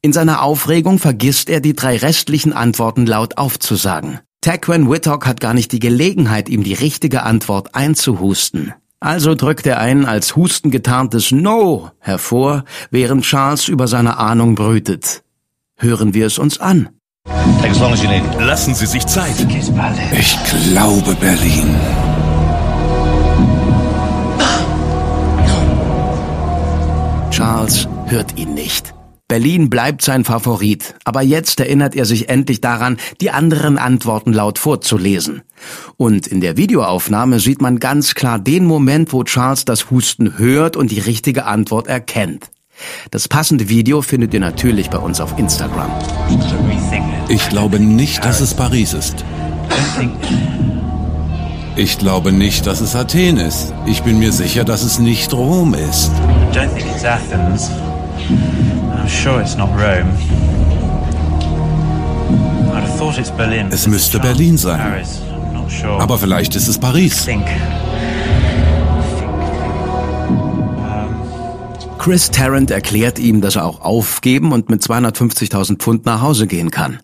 In 0.00 0.12
seiner 0.12 0.42
Aufregung 0.42 0.98
vergisst 0.98 1.48
er, 1.50 1.60
die 1.60 1.74
drei 1.74 1.96
restlichen 1.96 2.52
Antworten 2.52 3.06
laut 3.06 3.38
aufzusagen. 3.38 4.20
Taquan 4.40 4.88
Whittock 4.88 5.26
hat 5.26 5.40
gar 5.40 5.54
nicht 5.54 5.72
die 5.72 5.80
Gelegenheit, 5.80 6.48
ihm 6.48 6.62
die 6.62 6.74
richtige 6.74 7.24
Antwort 7.24 7.74
einzuhusten. 7.74 8.74
Also 9.00 9.34
drückt 9.34 9.66
er 9.66 9.80
ein 9.80 10.06
als 10.06 10.36
Husten 10.36 10.70
getarntes 10.70 11.32
No 11.32 11.90
hervor, 11.98 12.64
während 12.90 13.24
Charles 13.24 13.68
über 13.68 13.88
seine 13.88 14.18
Ahnung 14.18 14.54
brütet. 14.54 15.22
Hören 15.76 16.14
wir 16.14 16.26
es 16.26 16.38
uns 16.38 16.58
an. 16.58 16.88
Lassen 18.38 18.74
Sie 18.74 18.86
sich 18.86 19.06
Zeit. 19.06 19.34
Ich 20.12 20.36
glaube 20.50 21.14
Berlin. 21.14 21.76
Charles 27.30 27.86
hört 28.06 28.38
ihn 28.38 28.54
nicht. 28.54 28.94
Berlin 29.28 29.68
bleibt 29.68 30.00
sein 30.00 30.24
Favorit, 30.24 30.94
aber 31.04 31.20
jetzt 31.20 31.60
erinnert 31.60 31.94
er 31.94 32.06
sich 32.06 32.30
endlich 32.30 32.62
daran, 32.62 32.96
die 33.20 33.30
anderen 33.30 33.76
Antworten 33.76 34.32
laut 34.32 34.58
vorzulesen. 34.58 35.42
Und 35.98 36.26
in 36.26 36.40
der 36.40 36.56
Videoaufnahme 36.56 37.38
sieht 37.38 37.60
man 37.60 37.78
ganz 37.78 38.14
klar 38.14 38.38
den 38.38 38.64
Moment, 38.64 39.12
wo 39.12 39.24
Charles 39.24 39.66
das 39.66 39.90
Husten 39.90 40.38
hört 40.38 40.76
und 40.76 40.90
die 40.90 41.00
richtige 41.00 41.44
Antwort 41.44 41.88
erkennt. 41.88 42.50
Das 43.10 43.28
passende 43.28 43.68
Video 43.68 44.02
findet 44.02 44.34
ihr 44.34 44.40
natürlich 44.40 44.90
bei 44.90 44.98
uns 44.98 45.20
auf 45.20 45.38
Instagram. 45.38 45.90
Ich 47.28 47.48
glaube 47.48 47.80
nicht, 47.80 48.24
dass 48.24 48.40
es 48.40 48.54
Paris 48.54 48.92
ist. 48.92 49.24
Ich 51.76 51.98
glaube 51.98 52.32
nicht, 52.32 52.66
dass 52.66 52.80
es 52.80 52.96
Athen 52.96 53.36
ist. 53.36 53.72
Ich 53.86 54.02
bin 54.02 54.18
mir 54.18 54.32
sicher, 54.32 54.64
dass 54.64 54.82
es 54.82 54.98
nicht 54.98 55.32
Rom 55.32 55.74
ist. 55.74 56.10
I 56.52 56.56
don't 56.56 56.68
think 56.74 56.90
it's 56.94 57.04
Athens. 57.04 57.70
I'm 58.28 59.08
sure 59.08 59.40
it's 59.40 59.56
not 59.56 59.70
Rome. 59.70 60.10
I'd 62.72 62.82
have 62.82 62.98
thought 62.98 63.18
it's 63.18 63.30
Berlin. 63.30 63.68
Es 63.70 63.86
müsste 63.86 64.18
Berlin 64.18 64.56
sein. 64.58 64.80
Paris. 64.80 65.20
I'm 65.22 65.52
not 65.52 65.70
sure. 65.70 66.00
Aber 66.00 66.18
vielleicht 66.18 66.56
ist 66.56 66.68
es 66.68 66.78
Paris. 66.78 67.26
Chris 72.08 72.30
Tarrant 72.30 72.70
erklärt 72.70 73.18
ihm, 73.18 73.42
dass 73.42 73.56
er 73.56 73.66
auch 73.66 73.82
aufgeben 73.82 74.52
und 74.52 74.70
mit 74.70 74.82
250.000 74.82 75.76
Pfund 75.76 76.06
nach 76.06 76.22
Hause 76.22 76.46
gehen 76.46 76.70
kann. 76.70 77.00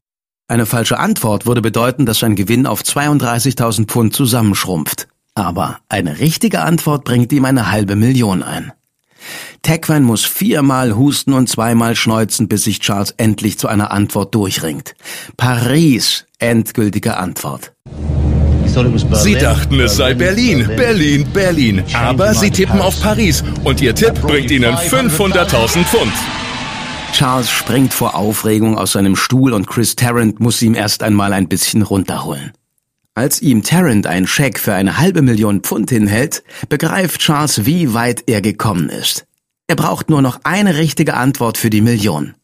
Eine 0.49 0.65
falsche 0.65 0.99
Antwort 0.99 1.45
würde 1.45 1.61
bedeuten, 1.61 2.07
dass 2.07 2.21
sein 2.21 2.37
Gewinn 2.37 2.67
auf 2.67 2.81
32.000 2.81 3.85
Pfund 3.85 4.17
zusammenschrumpft. 4.17 5.09
Aber 5.35 5.79
eine 5.91 6.21
richtige 6.21 6.63
Antwort 6.63 7.05
bringt 7.05 7.35
ihm 7.35 7.45
eine 7.45 7.71
halbe 7.71 7.97
Million 7.97 8.43
ein. 8.43 8.73
Tequan 9.61 10.05
muss 10.05 10.25
viermal 10.25 10.97
husten 10.97 11.35
und 11.35 11.51
zweimal 11.51 11.97
schneuzen, 11.97 12.49
bis 12.49 12.65
sich 12.65 12.81
Charles 12.81 13.11
endlich 13.19 13.59
zu 13.59 13.69
einer 13.69 13.91
Antwort 13.91 14.35
durchringt. 14.35 14.95
Paris, 15.37 16.25
endgültige 16.39 17.19
Antwort. 17.19 17.75
Sie 19.13 19.35
dachten, 19.35 19.81
es 19.81 19.97
sei 19.97 20.15
Berlin, 20.15 20.67
Berlin, 20.77 21.27
Berlin. 21.33 21.83
Aber 21.93 22.35
Sie 22.35 22.51
tippen 22.51 22.81
auf 22.81 23.01
Paris 23.01 23.45
und 23.63 23.81
Ihr 23.81 23.95
Tipp 23.95 24.21
bringt 24.21 24.51
Ihnen 24.51 24.75
500.000 24.75 25.85
Pfund. 25.85 26.13
Charles 27.13 27.49
springt 27.49 27.95
vor 27.95 28.17
Aufregung 28.17 28.77
aus 28.77 28.93
seinem 28.93 29.15
Stuhl 29.15 29.53
und 29.53 29.69
Chris 29.69 29.95
Tarrant 29.95 30.41
muss 30.41 30.61
ihm 30.61 30.75
erst 30.75 31.05
einmal 31.05 31.33
ein 31.33 31.49
bisschen 31.49 31.83
runterholen. 31.83 32.51
Als 33.15 33.41
ihm 33.41 33.63
Tarrant 33.63 34.09
einen 34.09 34.27
Scheck 34.27 34.59
für 34.59 34.75
eine 34.75 34.99
halbe 34.99 35.23
Million 35.23 35.61
Pfund 35.61 35.91
hinhält, 35.91 36.43
begreift 36.69 37.21
Charles, 37.21 37.67
wie 37.67 37.95
weit 37.95 38.25
er 38.27 38.41
gekommen 38.41 38.89
ist. 38.89 39.27
Er 39.69 39.77
braucht 39.77 40.11
nur 40.11 40.23
noch 40.23 40.41
eine 40.43 40.77
richtige 40.77 41.15
Antwort 41.15 41.57
für 41.57 41.71
die 41.71 41.81
Million. 41.81 42.35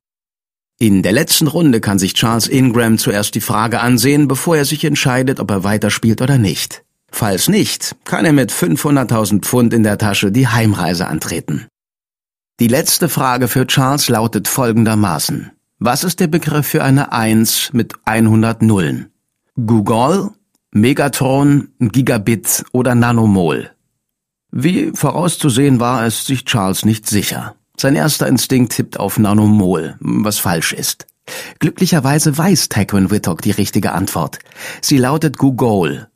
In 0.83 1.03
der 1.03 1.13
letzten 1.13 1.47
Runde 1.47 1.83
kann 1.83 1.99
sich 1.99 2.15
Charles 2.15 2.49
Ingram 2.49 2.97
zuerst 2.97 3.35
die 3.35 3.43
Frage 3.43 3.81
ansehen, 3.81 4.29
bevor 4.29 4.57
er 4.57 4.65
sich 4.65 4.83
entscheidet, 4.83 5.39
ob 5.39 5.51
er 5.51 5.63
weiterspielt 5.63 6.23
oder 6.23 6.39
nicht. 6.39 6.85
Falls 7.13 7.49
nicht, 7.49 7.97
kann 8.07 8.25
er 8.25 8.33
mit 8.33 8.51
500.000 8.51 9.43
Pfund 9.43 9.75
in 9.75 9.83
der 9.83 9.99
Tasche 9.99 10.33
die 10.33 10.49
Heimreise 10.49 11.07
antreten. 11.07 11.67
Die 12.61 12.67
letzte 12.67 13.11
Frage 13.11 13.47
für 13.47 13.67
Charles 13.67 14.09
lautet 14.09 14.49
folgendermaßen. 14.49 15.51
Was 15.79 16.03
ist 16.03 16.19
der 16.19 16.29
Begriff 16.29 16.69
für 16.69 16.83
eine 16.83 17.13
1 17.13 17.75
mit 17.75 17.93
100 18.07 18.63
Nullen? 18.63 19.13
Google, 19.57 20.31
Megatron, 20.71 21.75
Gigabit 21.79 22.65
oder 22.73 22.95
Nanomol? 22.95 23.71
Wie 24.51 24.93
vorauszusehen 24.95 25.79
war, 25.79 26.07
ist 26.07 26.25
sich 26.25 26.47
Charles 26.47 26.87
nicht 26.87 27.07
sicher. 27.07 27.55
Sein 27.81 27.97
erster 27.97 28.27
Instinkt 28.27 28.75
tippt 28.75 29.01
auf 29.01 29.19
Nanomol, 29.19 29.97
was 30.01 30.39
falsch 30.39 30.75
ist. 30.75 31.07
Glücklicherweise 31.61 32.37
weiß 32.37 32.69
Taquin 32.69 33.11
Whittock 33.11 33.41
die 33.41 33.53
richtige 33.53 33.93
Antwort. 33.93 34.39
Sie 34.83 34.99
lautet 34.99 35.39
Google. 35.39 36.09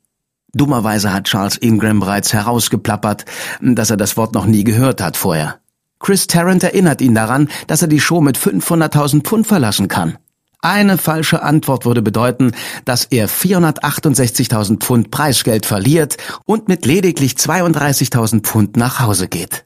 Dummerweise 0.53 1.15
hat 1.15 1.25
Charles 1.25 1.57
Ingram 1.57 2.01
bereits 2.01 2.35
herausgeplappert, 2.35 3.25
dass 3.63 3.89
er 3.89 3.97
das 3.97 4.19
Wort 4.19 4.35
noch 4.35 4.45
nie 4.45 4.63
gehört 4.63 5.01
hat 5.01 5.17
vorher. 5.17 5.59
Chris 6.01 6.27
Tarrant 6.27 6.63
erinnert 6.63 7.01
ihn 7.01 7.15
daran, 7.15 7.49
dass 7.67 7.81
er 7.81 7.89
die 7.89 7.99
Show 7.99 8.21
mit 8.21 8.37
500.000 8.37 9.23
Pfund 9.23 9.47
verlassen 9.47 9.89
kann. 9.89 10.19
Eine 10.61 10.99
falsche 10.99 11.43
Antwort 11.43 11.87
würde 11.87 12.03
bedeuten, 12.03 12.53
dass 12.85 13.07
er 13.07 13.27
468.000 13.27 14.81
Pfund 14.81 15.11
Preisgeld 15.11 15.65
verliert 15.65 16.19
und 16.45 16.69
mit 16.69 16.85
lediglich 16.85 17.37
32.000 17.37 18.43
Pfund 18.43 18.77
nach 18.77 19.01
Hause 19.01 19.29
geht. 19.29 19.64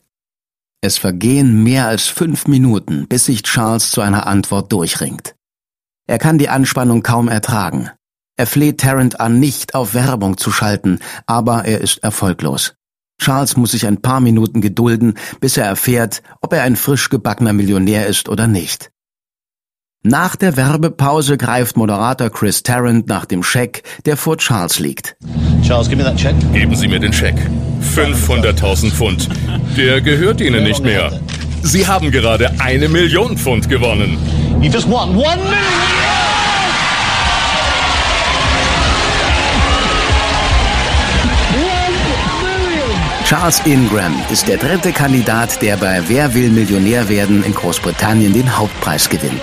Es 0.80 0.96
vergehen 0.96 1.64
mehr 1.64 1.88
als 1.88 2.06
fünf 2.06 2.46
Minuten, 2.46 3.08
bis 3.08 3.24
sich 3.24 3.42
Charles 3.42 3.90
zu 3.90 4.00
einer 4.00 4.26
Antwort 4.26 4.72
durchringt. 4.72 5.34
Er 6.06 6.18
kann 6.18 6.38
die 6.38 6.48
Anspannung 6.48 7.02
kaum 7.02 7.28
ertragen. 7.28 7.90
Er 8.36 8.46
fleht 8.46 8.80
Tarrant 8.80 9.18
an, 9.18 9.40
nicht 9.40 9.74
auf 9.74 9.94
Werbung 9.94 10.36
zu 10.36 10.52
schalten, 10.52 11.00
aber 11.26 11.64
er 11.64 11.80
ist 11.80 11.98
erfolglos. 12.04 12.74
Charles 13.20 13.56
muss 13.56 13.72
sich 13.72 13.86
ein 13.86 14.00
paar 14.00 14.20
Minuten 14.20 14.60
gedulden, 14.60 15.14
bis 15.40 15.56
er 15.56 15.64
erfährt, 15.64 16.22
ob 16.40 16.52
er 16.52 16.62
ein 16.62 16.76
frisch 16.76 17.08
gebackener 17.08 17.52
Millionär 17.52 18.06
ist 18.06 18.28
oder 18.28 18.46
nicht. 18.46 18.92
Nach 20.10 20.36
der 20.36 20.56
Werbepause 20.56 21.36
greift 21.36 21.76
Moderator 21.76 22.30
Chris 22.30 22.62
Tarrant 22.62 23.08
nach 23.08 23.26
dem 23.26 23.42
Scheck, 23.42 23.82
der 24.06 24.16
vor 24.16 24.38
Charles 24.38 24.78
liegt. 24.78 25.16
Charles, 25.62 25.86
give 25.86 26.02
me 26.02 26.02
that 26.02 26.16
check. 26.16 26.34
Geben 26.54 26.74
Sie 26.74 26.88
mir 26.88 26.98
den 26.98 27.12
Scheck. 27.12 27.34
500.000 27.94 28.90
Pfund. 28.90 29.28
Der 29.76 30.00
gehört 30.00 30.40
Ihnen 30.40 30.64
nicht 30.64 30.82
mehr. 30.82 31.20
Sie 31.62 31.86
haben 31.86 32.10
gerade 32.10 32.50
eine 32.58 32.88
Million 32.88 33.36
Pfund 33.36 33.68
gewonnen. 33.68 34.16
You 34.62 34.70
just 34.70 34.88
won 34.88 35.14
one 35.14 35.36
million. 35.36 35.58
Charles 43.26 43.60
Ingram 43.66 44.14
ist 44.32 44.48
der 44.48 44.56
dritte 44.56 44.92
Kandidat, 44.92 45.60
der 45.60 45.76
bei 45.76 46.00
Wer 46.08 46.32
will 46.32 46.48
Millionär 46.48 47.10
werden 47.10 47.44
in 47.44 47.52
Großbritannien 47.52 48.32
den 48.32 48.56
Hauptpreis 48.56 49.10
gewinnt. 49.10 49.42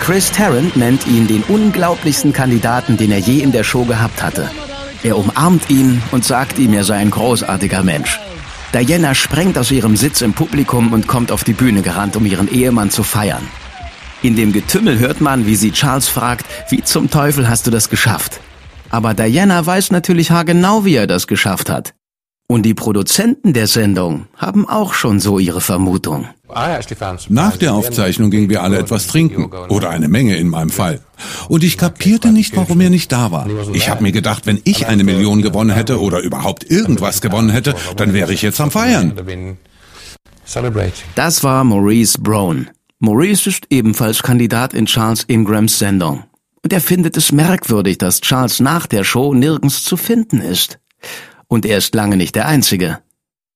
Chris 0.00 0.30
Tarrant 0.30 0.76
nennt 0.76 1.06
ihn 1.06 1.26
den 1.26 1.42
unglaublichsten 1.42 2.32
Kandidaten, 2.32 2.96
den 2.96 3.10
er 3.10 3.18
je 3.18 3.42
in 3.42 3.52
der 3.52 3.64
Show 3.64 3.84
gehabt 3.84 4.22
hatte. 4.22 4.50
Er 5.02 5.16
umarmt 5.16 5.70
ihn 5.70 6.02
und 6.10 6.24
sagt 6.24 6.58
ihm, 6.58 6.72
er 6.72 6.84
sei 6.84 6.96
ein 6.96 7.10
großartiger 7.10 7.82
Mensch. 7.82 8.18
Diana 8.74 9.14
sprengt 9.14 9.56
aus 9.56 9.70
ihrem 9.70 9.96
Sitz 9.96 10.20
im 10.20 10.32
Publikum 10.32 10.92
und 10.92 11.06
kommt 11.06 11.32
auf 11.32 11.44
die 11.44 11.52
Bühne 11.52 11.82
gerannt, 11.82 12.16
um 12.16 12.26
ihren 12.26 12.52
Ehemann 12.52 12.90
zu 12.90 13.02
feiern. 13.02 13.46
In 14.22 14.34
dem 14.34 14.52
Getümmel 14.52 14.98
hört 14.98 15.20
man, 15.20 15.46
wie 15.46 15.56
sie 15.56 15.72
Charles 15.72 16.08
fragt, 16.08 16.46
wie 16.70 16.82
zum 16.82 17.10
Teufel 17.10 17.48
hast 17.48 17.66
du 17.66 17.70
das 17.70 17.88
geschafft? 17.88 18.40
Aber 18.90 19.14
Diana 19.14 19.64
weiß 19.64 19.90
natürlich 19.90 20.30
haargenau, 20.30 20.84
wie 20.84 20.96
er 20.96 21.06
das 21.06 21.26
geschafft 21.26 21.70
hat. 21.70 21.94
Und 22.50 22.62
die 22.62 22.72
Produzenten 22.72 23.52
der 23.52 23.66
Sendung 23.66 24.26
haben 24.34 24.66
auch 24.66 24.94
schon 24.94 25.20
so 25.20 25.38
ihre 25.38 25.60
Vermutung. 25.60 26.28
Nach 27.28 27.56
der 27.58 27.74
Aufzeichnung 27.74 28.30
gingen 28.30 28.48
wir 28.48 28.62
alle 28.62 28.78
etwas 28.78 29.06
trinken. 29.06 29.50
Oder 29.68 29.90
eine 29.90 30.08
Menge 30.08 30.38
in 30.38 30.48
meinem 30.48 30.70
Fall. 30.70 31.00
Und 31.48 31.62
ich 31.62 31.76
kapierte 31.76 32.32
nicht, 32.32 32.56
warum 32.56 32.80
er 32.80 32.88
nicht 32.88 33.12
da 33.12 33.30
war. 33.32 33.46
Ich 33.74 33.90
habe 33.90 34.02
mir 34.02 34.12
gedacht, 34.12 34.46
wenn 34.46 34.62
ich 34.64 34.86
eine 34.86 35.04
Million 35.04 35.42
gewonnen 35.42 35.72
hätte 35.74 36.00
oder 36.00 36.20
überhaupt 36.20 36.70
irgendwas 36.70 37.20
gewonnen 37.20 37.50
hätte, 37.50 37.74
dann 37.96 38.14
wäre 38.14 38.32
ich 38.32 38.40
jetzt 38.40 38.62
am 38.62 38.70
Feiern. 38.70 39.12
Das 41.14 41.44
war 41.44 41.64
Maurice 41.64 42.18
Brown. 42.18 42.70
Maurice 42.98 43.50
ist 43.50 43.66
ebenfalls 43.68 44.22
Kandidat 44.22 44.72
in 44.72 44.86
Charles 44.86 45.24
Ingrams 45.24 45.78
Sendung. 45.78 46.24
Und 46.64 46.72
er 46.72 46.80
findet 46.80 47.18
es 47.18 47.30
merkwürdig, 47.30 47.98
dass 47.98 48.22
Charles 48.22 48.58
nach 48.58 48.86
der 48.86 49.04
Show 49.04 49.34
nirgends 49.34 49.84
zu 49.84 49.98
finden 49.98 50.40
ist. 50.40 50.78
Und 51.48 51.66
er 51.66 51.78
ist 51.78 51.94
lange 51.94 52.16
nicht 52.16 52.34
der 52.34 52.46
Einzige. 52.46 52.98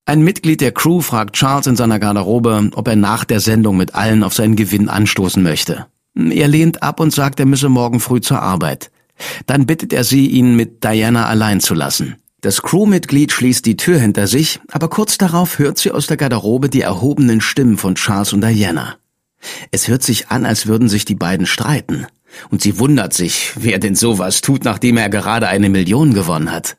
Ein 0.04 0.22
Mitglied 0.22 0.60
der 0.60 0.72
Crew 0.72 1.00
fragt 1.00 1.36
Charles 1.36 1.66
in 1.66 1.76
seiner 1.76 2.00
Garderobe, 2.00 2.70
ob 2.74 2.88
er 2.88 2.96
nach 2.96 3.24
der 3.24 3.38
Sendung 3.38 3.76
mit 3.76 3.94
allen 3.94 4.24
auf 4.24 4.34
seinen 4.34 4.56
Gewinn 4.56 4.88
anstoßen 4.88 5.42
möchte. 5.42 5.86
Er 6.14 6.48
lehnt 6.48 6.82
ab 6.82 6.98
und 6.98 7.12
sagt, 7.12 7.38
er 7.38 7.46
müsse 7.46 7.68
morgen 7.68 8.00
früh 8.00 8.20
zur 8.20 8.42
Arbeit. 8.42 8.90
Dann 9.46 9.66
bittet 9.66 9.92
er 9.92 10.04
sie, 10.04 10.26
ihn 10.26 10.56
mit 10.56 10.82
Diana 10.82 11.26
allein 11.26 11.60
zu 11.60 11.74
lassen. 11.74 12.16
Das 12.40 12.62
Crewmitglied 12.62 13.30
schließt 13.30 13.64
die 13.64 13.76
Tür 13.76 14.00
hinter 14.00 14.26
sich, 14.26 14.58
aber 14.72 14.88
kurz 14.88 15.16
darauf 15.16 15.60
hört 15.60 15.78
sie 15.78 15.92
aus 15.92 16.08
der 16.08 16.16
Garderobe 16.16 16.68
die 16.68 16.80
erhobenen 16.80 17.40
Stimmen 17.40 17.78
von 17.78 17.94
Charles 17.94 18.32
und 18.32 18.40
Diana. 18.40 18.96
Es 19.70 19.86
hört 19.86 20.02
sich 20.02 20.28
an, 20.28 20.44
als 20.44 20.66
würden 20.66 20.88
sich 20.88 21.04
die 21.04 21.14
beiden 21.14 21.46
streiten. 21.46 22.06
Und 22.50 22.62
sie 22.62 22.78
wundert 22.78 23.12
sich, 23.12 23.52
wer 23.56 23.78
denn 23.78 23.94
sowas 23.94 24.40
tut, 24.40 24.64
nachdem 24.64 24.96
er 24.96 25.08
gerade 25.08 25.48
eine 25.48 25.68
Million 25.68 26.14
gewonnen 26.14 26.50
hat. 26.50 26.76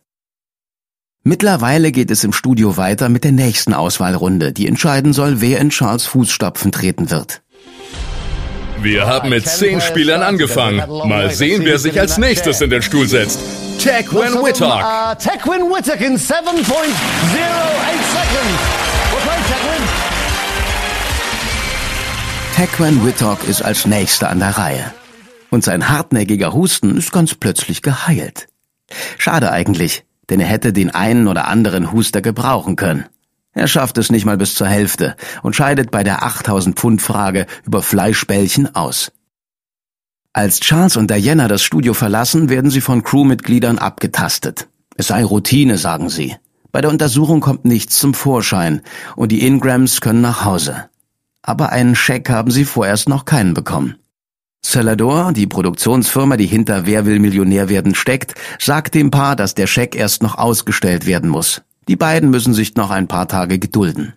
Mittlerweile 1.25 1.93
geht 1.93 2.11
es 2.11 2.25
im 2.25 2.33
Studio 2.33 2.75
weiter 2.75 3.07
mit 3.07 3.23
der 3.23 3.31
nächsten 3.31 3.73
Auswahlrunde, 3.73 4.51
die 4.51 4.67
entscheiden 4.67 5.13
soll, 5.13 5.39
wer 5.39 5.61
in 5.61 5.69
Charles 5.69 6.05
Fußstapfen 6.05 6.73
treten 6.73 7.11
wird. 7.11 7.41
Wir 8.81 9.07
haben 9.07 9.29
mit 9.29 9.47
zehn 9.47 9.79
Spielern 9.79 10.21
angefangen. 10.21 10.83
Mal 11.07 11.31
sehen, 11.31 11.63
wer 11.63 11.79
sich 11.79 11.97
als 11.97 12.17
nächstes 12.17 12.59
in 12.59 12.69
den 12.69 12.81
Stuhl 12.81 13.07
setzt. 13.07 13.39
Tequin 13.79 14.33
Whittock. 14.33 14.83
Uh, 14.83 15.15
Tequin 15.15 15.61
Whittock 15.71 16.01
in 16.01 16.17
7.08 16.17 16.19
seconds. 16.19 16.83
Tequin 22.53 23.05
Whittock 23.05 23.47
ist 23.47 23.61
als 23.61 23.85
nächster 23.85 24.29
an 24.29 24.39
der 24.39 24.57
Reihe. 24.57 24.93
Und 25.49 25.63
sein 25.63 25.87
hartnäckiger 25.87 26.51
Husten 26.51 26.97
ist 26.97 27.13
ganz 27.13 27.33
plötzlich 27.33 27.81
geheilt. 27.81 28.47
Schade 29.17 29.51
eigentlich, 29.51 30.03
denn 30.33 30.39
er 30.39 30.47
hätte 30.47 30.73
den 30.73 30.89
einen 30.89 31.27
oder 31.27 31.47
anderen 31.47 31.91
Huster 31.91 32.19
gebrauchen 32.19 32.75
können. 32.75 33.05
Er 33.51 33.67
schafft 33.67 33.99
es 33.99 34.09
nicht 34.09 34.25
mal 34.25 34.35
bis 34.35 34.55
zur 34.55 34.65
Hälfte 34.65 35.15
und 35.43 35.55
scheidet 35.55 35.91
bei 35.91 36.03
der 36.03 36.23
8000 36.23 36.75
Pfund 36.75 37.03
Frage 37.03 37.45
über 37.65 37.83
Fleischbällchen 37.83 38.73
aus. 38.73 39.11
Als 40.33 40.59
Charles 40.59 40.97
und 40.97 41.11
Diana 41.11 41.47
das 41.47 41.61
Studio 41.61 41.93
verlassen, 41.93 42.49
werden 42.49 42.71
sie 42.71 42.81
von 42.81 43.03
Crewmitgliedern 43.03 43.77
abgetastet. 43.77 44.67
Es 44.97 45.09
sei 45.09 45.23
Routine, 45.23 45.77
sagen 45.77 46.09
sie. 46.09 46.35
Bei 46.71 46.81
der 46.81 46.89
Untersuchung 46.89 47.39
kommt 47.39 47.65
nichts 47.65 47.99
zum 47.99 48.15
Vorschein 48.15 48.81
und 49.15 49.31
die 49.31 49.45
Ingrams 49.45 50.01
können 50.01 50.21
nach 50.21 50.45
Hause. 50.45 50.89
Aber 51.43 51.69
einen 51.69 51.93
Scheck 51.93 52.31
haben 52.31 52.49
sie 52.49 52.65
vorerst 52.65 53.07
noch 53.07 53.25
keinen 53.25 53.53
bekommen. 53.53 53.97
Celador, 54.65 55.33
die 55.33 55.45
Produktionsfirma, 55.45 56.37
die 56.37 56.47
hinter 56.47 56.85
Wer 56.85 57.05
will 57.05 57.19
Millionär 57.19 57.69
werden 57.69 57.95
steckt, 57.95 58.33
sagt 58.59 58.95
dem 58.95 59.11
Paar, 59.11 59.35
dass 59.35 59.55
der 59.55 59.67
Scheck 59.67 59.95
erst 59.95 60.23
noch 60.23 60.37
ausgestellt 60.37 61.05
werden 61.05 61.29
muss. 61.29 61.61
Die 61.87 61.95
beiden 61.95 62.29
müssen 62.29 62.53
sich 62.53 62.75
noch 62.75 62.89
ein 62.89 63.07
paar 63.07 63.27
Tage 63.27 63.59
gedulden. 63.59 64.13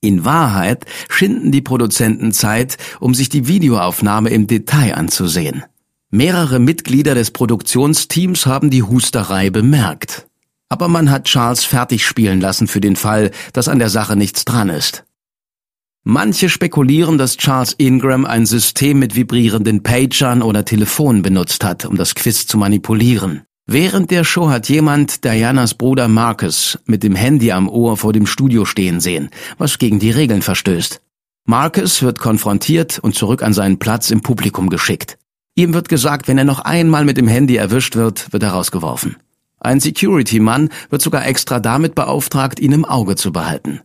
In 0.00 0.24
Wahrheit 0.24 0.86
schinden 1.08 1.52
die 1.52 1.60
Produzenten 1.60 2.32
Zeit, 2.32 2.76
um 3.00 3.14
sich 3.14 3.28
die 3.28 3.46
Videoaufnahme 3.48 4.30
im 4.30 4.46
Detail 4.46 4.94
anzusehen. 4.94 5.64
Mehrere 6.10 6.58
Mitglieder 6.58 7.14
des 7.14 7.30
Produktionsteams 7.30 8.46
haben 8.46 8.70
die 8.70 8.82
Husterei 8.82 9.50
bemerkt. 9.50 10.26
Aber 10.68 10.88
man 10.88 11.10
hat 11.10 11.24
Charles 11.24 11.64
fertig 11.64 12.06
spielen 12.06 12.40
lassen 12.40 12.66
für 12.66 12.80
den 12.80 12.96
Fall, 12.96 13.30
dass 13.52 13.68
an 13.68 13.78
der 13.78 13.90
Sache 13.90 14.16
nichts 14.16 14.44
dran 14.44 14.68
ist. 14.68 15.04
Manche 16.04 16.48
spekulieren, 16.48 17.16
dass 17.16 17.36
Charles 17.36 17.74
Ingram 17.78 18.24
ein 18.24 18.44
System 18.44 18.98
mit 18.98 19.14
vibrierenden 19.14 19.84
Pagern 19.84 20.42
oder 20.42 20.64
Telefonen 20.64 21.22
benutzt 21.22 21.62
hat, 21.62 21.84
um 21.84 21.96
das 21.96 22.16
Quiz 22.16 22.48
zu 22.48 22.58
manipulieren. 22.58 23.42
Während 23.66 24.10
der 24.10 24.24
Show 24.24 24.50
hat 24.50 24.68
jemand 24.68 25.24
Dianas 25.24 25.74
Bruder 25.74 26.08
Marcus 26.08 26.76
mit 26.86 27.04
dem 27.04 27.14
Handy 27.14 27.52
am 27.52 27.68
Ohr 27.68 27.96
vor 27.96 28.12
dem 28.12 28.26
Studio 28.26 28.64
stehen 28.64 28.98
sehen, 28.98 29.30
was 29.58 29.78
gegen 29.78 30.00
die 30.00 30.10
Regeln 30.10 30.42
verstößt. 30.42 31.00
Marcus 31.44 32.02
wird 32.02 32.18
konfrontiert 32.18 32.98
und 32.98 33.14
zurück 33.14 33.44
an 33.44 33.52
seinen 33.52 33.78
Platz 33.78 34.10
im 34.10 34.22
Publikum 34.22 34.70
geschickt. 34.70 35.18
Ihm 35.54 35.72
wird 35.72 35.88
gesagt, 35.88 36.26
wenn 36.26 36.38
er 36.38 36.44
noch 36.44 36.58
einmal 36.58 37.04
mit 37.04 37.16
dem 37.16 37.28
Handy 37.28 37.54
erwischt 37.54 37.94
wird, 37.94 38.32
wird 38.32 38.42
er 38.42 38.50
rausgeworfen. 38.50 39.16
Ein 39.60 39.78
Security-Mann 39.78 40.70
wird 40.90 41.02
sogar 41.02 41.24
extra 41.24 41.60
damit 41.60 41.94
beauftragt, 41.94 42.58
ihn 42.58 42.72
im 42.72 42.84
Auge 42.84 43.14
zu 43.14 43.30
behalten. 43.30 43.82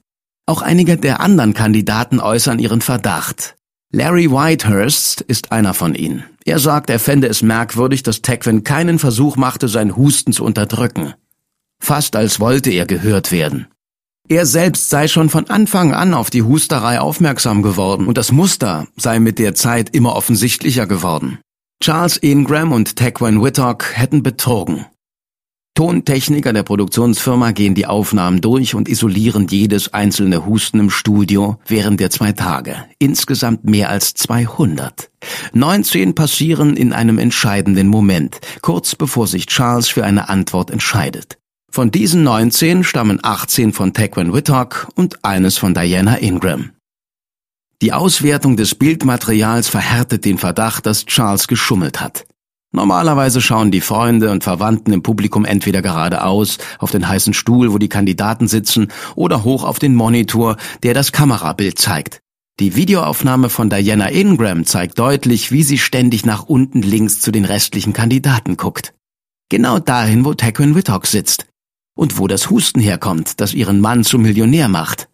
Auch 0.48 0.62
einige 0.62 0.96
der 0.96 1.20
anderen 1.20 1.54
Kandidaten 1.54 2.22
äußern 2.22 2.58
ihren 2.58 2.80
Verdacht. 2.80 3.58
Larry 3.92 4.32
Whitehurst 4.32 5.20
ist 5.20 5.52
einer 5.52 5.74
von 5.74 5.94
ihnen. 5.94 6.24
Er 6.46 6.60
sagt, 6.60 6.90
er 6.90 7.00
fände 7.00 7.28
es 7.28 7.42
merkwürdig, 7.42 8.02
dass 8.02 8.22
Tequin 8.22 8.64
keinen 8.64 8.98
Versuch 8.98 9.36
machte, 9.36 9.68
sein 9.68 9.98
Husten 9.98 10.32
zu 10.32 10.46
unterdrücken. 10.46 11.14
Fast 11.80 12.16
als 12.16 12.40
wollte 12.40 12.70
er 12.70 12.86
gehört 12.86 13.34
werden. 13.34 13.68
Er 14.30 14.46
selbst 14.46 14.90
sei 14.90 15.10
schon 15.10 15.30
von 15.30 15.50
Anfang 15.50 15.94
an 15.94 16.14
auf 16.14 16.30
die 16.30 16.44
Husterei 16.44 17.02
aufmerksam 17.02 17.62
geworden 17.62 18.08
und 18.08 18.18
das 18.18 18.32
Muster 18.32 18.88
sei 18.96 19.20
mit 19.20 19.40
der 19.40 19.54
Zeit 19.54 19.94
immer 19.94 20.16
offensichtlicher 20.16 20.88
geworden. 20.88 21.40
Charles 21.82 22.18
Ingram 22.18 22.72
und 22.72 22.96
Tequin 22.96 23.44
Whittock 23.44 23.98
hätten 23.98 24.24
betrogen. 24.24 24.86
Tontechniker 25.78 26.54
der 26.54 26.64
Produktionsfirma 26.64 27.52
gehen 27.52 27.76
die 27.76 27.86
Aufnahmen 27.86 28.42
durch 28.42 28.74
und 28.74 28.90
isolieren 28.90 29.46
jedes 29.48 29.94
einzelne 29.94 30.44
Husten 30.48 30.80
im 30.80 30.90
Studio 30.90 31.60
während 31.68 32.00
der 32.00 32.10
zwei 32.10 32.32
Tage. 32.32 32.86
Insgesamt 32.98 33.64
mehr 33.64 33.92
als 33.92 34.16
200. 34.16 35.12
19 35.54 36.16
passieren 36.16 36.76
in 36.76 36.94
einem 36.94 37.20
entscheidenden 37.20 37.90
Moment, 37.90 38.40
kurz 38.64 38.96
bevor 38.96 39.28
sich 39.28 39.46
Charles 39.46 39.88
für 39.88 40.04
eine 40.04 40.30
Antwort 40.30 40.72
entscheidet. 40.72 41.38
Von 41.70 41.92
diesen 41.92 42.24
19 42.24 42.84
stammen 42.84 43.20
18 43.22 43.72
von 43.72 43.94
Tequin 43.94 44.34
Whittock 44.34 44.88
und 44.96 45.24
eines 45.24 45.60
von 45.60 45.76
Diana 45.76 46.18
Ingram. 46.18 46.72
Die 47.84 47.94
Auswertung 47.94 48.58
des 48.58 48.74
Bildmaterials 48.74 49.68
verhärtet 49.68 50.26
den 50.26 50.40
Verdacht, 50.40 50.88
dass 50.88 51.06
Charles 51.06 51.48
geschummelt 51.48 52.02
hat. 52.02 52.26
Normalerweise 52.78 53.42
schauen 53.42 53.72
die 53.72 53.82
Freunde 53.82 54.30
und 54.30 54.44
Verwandten 54.44 54.94
im 54.94 55.02
Publikum 55.02 55.46
entweder 55.46 55.82
geradeaus 55.82 56.60
auf 56.78 56.92
den 56.92 57.08
heißen 57.08 57.34
Stuhl, 57.34 57.74
wo 57.74 57.80
die 57.80 57.90
Kandidaten 57.90 58.48
sitzen, 58.48 58.90
oder 59.16 59.44
hoch 59.44 59.64
auf 59.64 59.80
den 59.80 59.96
Monitor, 59.96 60.58
der 60.84 60.94
das 60.94 61.12
Kamerabild 61.12 61.80
zeigt. 61.80 62.20
Die 62.60 62.76
Videoaufnahme 62.76 63.50
von 63.50 63.72
Diana 63.72 64.12
Ingram 64.12 64.64
zeigt 64.64 65.00
deutlich, 65.00 65.52
wie 65.52 65.64
sie 65.64 65.80
ständig 65.80 66.24
nach 66.24 66.44
unten 66.44 66.84
links 66.84 67.20
zu 67.20 67.32
den 67.32 67.46
restlichen 67.46 67.94
Kandidaten 67.94 68.58
guckt. 68.58 68.94
Genau 69.50 69.80
dahin, 69.80 70.24
wo 70.24 70.36
Tequin 70.36 70.76
Whittock 70.76 71.08
sitzt. 71.08 71.48
Und 71.98 72.20
wo 72.20 72.28
das 72.28 72.52
Husten 72.52 72.80
herkommt, 72.80 73.42
das 73.42 73.56
ihren 73.56 73.82
Mann 73.82 74.04
zum 74.04 74.22
Millionär 74.22 74.68
macht. 74.68 75.10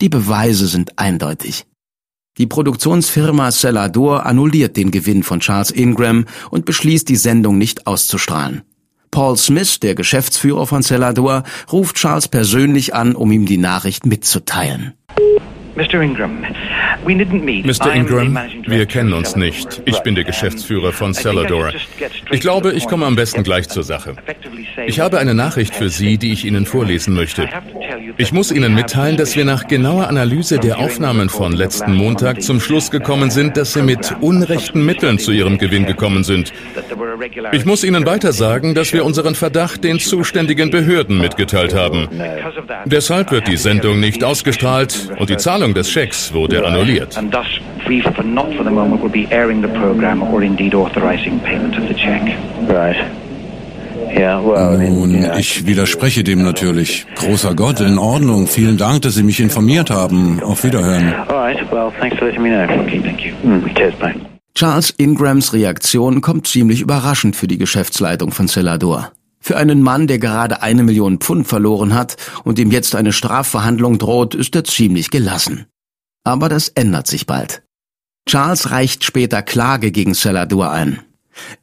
Die 0.00 0.08
Beweise 0.08 0.68
sind 0.68 0.96
eindeutig. 0.96 1.66
Die 2.38 2.46
Produktionsfirma 2.46 3.50
Celador 3.50 4.24
annulliert 4.24 4.76
den 4.76 4.92
Gewinn 4.92 5.24
von 5.24 5.40
Charles 5.40 5.72
Ingram 5.72 6.24
und 6.50 6.64
beschließt, 6.64 7.08
die 7.08 7.16
Sendung 7.16 7.58
nicht 7.58 7.86
auszustrahlen. 7.86 8.62
Paul 9.10 9.36
Smith, 9.36 9.80
der 9.80 9.94
Geschäftsführer 9.94 10.66
von 10.66 10.82
Celador, 10.82 11.42
ruft 11.72 11.96
Charles 11.96 12.28
persönlich 12.28 12.94
an, 12.94 13.16
um 13.16 13.32
ihm 13.32 13.46
die 13.46 13.58
Nachricht 13.58 14.06
mitzuteilen. 14.06 14.94
Mr. 15.78 16.02
Ingram, 17.94 18.36
wir 18.66 18.86
kennen 18.86 19.12
uns 19.12 19.36
nicht. 19.36 19.80
Ich 19.84 20.00
bin 20.00 20.16
der 20.16 20.24
Geschäftsführer 20.24 20.92
von 20.92 21.14
Celador. 21.14 21.70
Ich 22.32 22.40
glaube, 22.40 22.72
ich 22.72 22.86
komme 22.86 23.06
am 23.06 23.14
besten 23.14 23.44
gleich 23.44 23.68
zur 23.68 23.84
Sache. 23.84 24.16
Ich 24.86 24.98
habe 24.98 25.18
eine 25.18 25.34
Nachricht 25.34 25.76
für 25.76 25.88
Sie, 25.88 26.18
die 26.18 26.32
ich 26.32 26.44
Ihnen 26.44 26.66
vorlesen 26.66 27.14
möchte. 27.14 27.48
Ich 28.16 28.32
muss 28.32 28.50
Ihnen 28.50 28.74
mitteilen, 28.74 29.16
dass 29.16 29.36
wir 29.36 29.44
nach 29.44 29.68
genauer 29.68 30.08
Analyse 30.08 30.58
der 30.58 30.78
Aufnahmen 30.78 31.28
von 31.28 31.52
letzten 31.52 31.94
Montag 31.94 32.42
zum 32.42 32.60
Schluss 32.60 32.90
gekommen 32.90 33.30
sind, 33.30 33.56
dass 33.56 33.72
Sie 33.72 33.82
mit 33.82 34.16
unrechten 34.20 34.84
Mitteln 34.84 35.20
zu 35.20 35.30
Ihrem 35.30 35.58
Gewinn 35.58 35.86
gekommen 35.86 36.24
sind. 36.24 36.52
Ich 37.52 37.64
muss 37.64 37.84
Ihnen 37.84 38.06
weiter 38.06 38.32
sagen, 38.32 38.74
dass 38.74 38.92
wir 38.92 39.04
unseren 39.04 39.34
Verdacht 39.34 39.84
den 39.84 40.00
zuständigen 40.00 40.70
Behörden 40.70 41.18
mitgeteilt 41.18 41.74
haben. 41.74 42.08
Deshalb 42.84 43.30
wird 43.30 43.48
die 43.48 43.56
Sendung 43.56 44.00
nicht 44.00 44.24
ausgestrahlt 44.24 45.10
und 45.18 45.30
die 45.30 45.36
Zahlung 45.36 45.67
des 45.74 45.90
Schecks 45.90 46.32
wurde 46.32 46.66
annulliert. 46.66 47.16
Nun, 54.78 55.26
ich 55.38 55.66
widerspreche 55.66 56.24
dem 56.24 56.42
natürlich. 56.42 57.06
Großer 57.16 57.54
Gott, 57.54 57.80
in 57.80 57.98
Ordnung. 57.98 58.46
Vielen 58.46 58.76
Dank, 58.76 59.02
dass 59.02 59.14
Sie 59.14 59.22
mich 59.22 59.40
informiert 59.40 59.90
haben. 59.90 60.42
Auf 60.42 60.64
Wiederhören. 60.64 61.14
Charles 64.54 64.94
Ingrams 64.96 65.52
Reaktion 65.52 66.20
kommt 66.20 66.46
ziemlich 66.46 66.80
überraschend 66.80 67.36
für 67.36 67.46
die 67.46 67.58
Geschäftsleitung 67.58 68.32
von 68.32 68.48
Celador. 68.48 69.12
Für 69.48 69.56
einen 69.56 69.80
Mann, 69.80 70.06
der 70.06 70.18
gerade 70.18 70.60
eine 70.60 70.82
Million 70.82 71.20
Pfund 71.20 71.48
verloren 71.48 71.94
hat 71.94 72.18
und 72.44 72.58
ihm 72.58 72.70
jetzt 72.70 72.94
eine 72.94 73.14
Strafverhandlung 73.14 73.96
droht, 73.96 74.34
ist 74.34 74.54
er 74.54 74.64
ziemlich 74.64 75.08
gelassen. 75.08 75.64
Aber 76.22 76.50
das 76.50 76.68
ändert 76.68 77.06
sich 77.06 77.24
bald. 77.24 77.62
Charles 78.28 78.72
reicht 78.72 79.04
später 79.04 79.40
Klage 79.40 79.90
gegen 79.90 80.14
Celador 80.14 80.70
ein. 80.70 81.00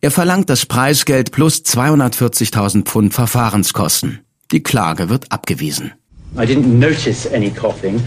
Er 0.02 0.10
verlangt 0.10 0.50
das 0.50 0.66
Preisgeld 0.66 1.32
plus 1.32 1.58
240.000 1.60 2.86
Pfund 2.86 3.14
Verfahrenskosten. 3.14 4.22
Die 4.52 4.64
Klage 4.64 5.10
wird 5.10 5.32
abgewiesen. 5.32 5.94
I 6.36 6.40
didn't 6.40 6.80
notice 6.80 7.32
any 7.32 7.52
coughing. 7.52 8.02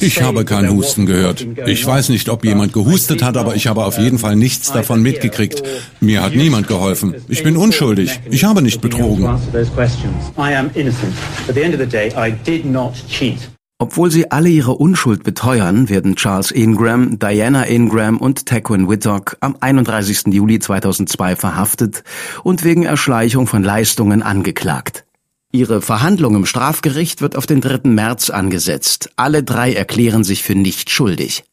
Ich 0.00 0.22
habe 0.22 0.44
keinen 0.44 0.70
Husten 0.70 1.06
gehört. 1.06 1.46
Ich 1.66 1.84
weiß 1.84 2.08
nicht, 2.10 2.28
ob 2.28 2.44
jemand 2.44 2.72
gehustet 2.72 3.22
hat, 3.22 3.36
aber 3.36 3.56
ich 3.56 3.66
habe 3.66 3.84
auf 3.84 3.98
jeden 3.98 4.18
Fall 4.18 4.36
nichts 4.36 4.72
davon 4.72 5.02
mitgekriegt. 5.02 5.62
Mir 6.00 6.22
hat 6.22 6.34
niemand 6.34 6.68
geholfen. 6.68 7.14
Ich 7.28 7.42
bin 7.42 7.56
unschuldig. 7.56 8.20
Ich 8.30 8.44
habe 8.44 8.62
nicht 8.62 8.80
betrogen. 8.80 9.28
Obwohl 13.80 14.10
sie 14.10 14.32
alle 14.32 14.48
ihre 14.48 14.72
Unschuld 14.72 15.22
beteuern, 15.22 15.88
werden 15.88 16.16
Charles 16.16 16.50
Ingram, 16.50 17.20
Diana 17.20 17.64
Ingram 17.68 18.18
und 18.18 18.44
Tequin 18.44 18.88
Whittock 18.88 19.36
am 19.38 19.56
31. 19.60 20.34
Juli 20.34 20.58
2002 20.58 21.36
verhaftet 21.36 22.02
und 22.42 22.64
wegen 22.64 22.82
Erschleichung 22.82 23.46
von 23.46 23.62
Leistungen 23.62 24.22
angeklagt. 24.22 25.04
Ihre 25.50 25.80
Verhandlung 25.80 26.36
im 26.36 26.44
Strafgericht 26.44 27.22
wird 27.22 27.34
auf 27.34 27.46
den 27.46 27.62
3. 27.62 27.88
März 27.88 28.28
angesetzt. 28.28 29.10
Alle 29.16 29.42
drei 29.42 29.72
erklären 29.72 30.22
sich 30.22 30.42
für 30.42 30.54
nicht 30.54 30.90
schuldig. 30.90 31.44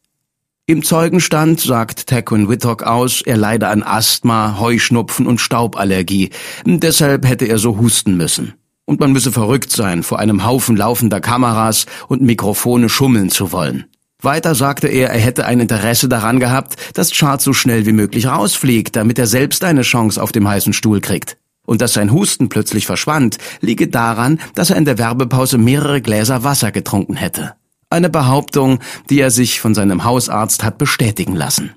Im 0.66 0.82
Zeugenstand 0.82 1.60
sagt 1.60 2.08
Tequin 2.08 2.50
Whittock 2.50 2.82
aus, 2.82 3.22
er 3.22 3.38
leide 3.38 3.68
an 3.68 3.82
Asthma, 3.82 4.58
Heuschnupfen 4.60 5.26
und 5.26 5.40
Stauballergie. 5.40 6.30
Deshalb 6.66 7.24
hätte 7.24 7.46
er 7.46 7.56
so 7.56 7.78
husten 7.78 8.18
müssen. 8.18 8.52
Und 8.84 9.00
man 9.00 9.12
müsse 9.12 9.32
verrückt 9.32 9.72
sein, 9.72 10.02
vor 10.02 10.18
einem 10.18 10.44
Haufen 10.44 10.76
laufender 10.76 11.22
Kameras 11.22 11.86
und 12.08 12.20
Mikrofone 12.20 12.90
schummeln 12.90 13.30
zu 13.30 13.50
wollen. 13.50 13.86
Weiter 14.20 14.54
sagte 14.54 14.88
er, 14.88 15.08
er 15.08 15.20
hätte 15.20 15.46
ein 15.46 15.60
Interesse 15.60 16.08
daran 16.08 16.38
gehabt, 16.38 16.76
dass 16.92 17.12
Charles 17.12 17.44
so 17.44 17.54
schnell 17.54 17.86
wie 17.86 17.92
möglich 17.92 18.26
rausfliegt, 18.26 18.94
damit 18.94 19.18
er 19.18 19.26
selbst 19.26 19.64
eine 19.64 19.82
Chance 19.82 20.22
auf 20.22 20.32
dem 20.32 20.46
heißen 20.46 20.74
Stuhl 20.74 21.00
kriegt. 21.00 21.38
Und 21.66 21.82
dass 21.82 21.92
sein 21.92 22.12
Husten 22.12 22.48
plötzlich 22.48 22.86
verschwand, 22.86 23.38
liege 23.60 23.88
daran, 23.88 24.40
dass 24.54 24.70
er 24.70 24.76
in 24.76 24.86
der 24.86 24.98
Werbepause 24.98 25.58
mehrere 25.58 26.00
Gläser 26.00 26.42
Wasser 26.44 26.72
getrunken 26.72 27.16
hätte. 27.16 27.54
Eine 27.90 28.08
Behauptung, 28.08 28.80
die 29.10 29.20
er 29.20 29.30
sich 29.30 29.60
von 29.60 29.74
seinem 29.74 30.04
Hausarzt 30.04 30.64
hat 30.64 30.78
bestätigen 30.78 31.36
lassen. 31.36 31.74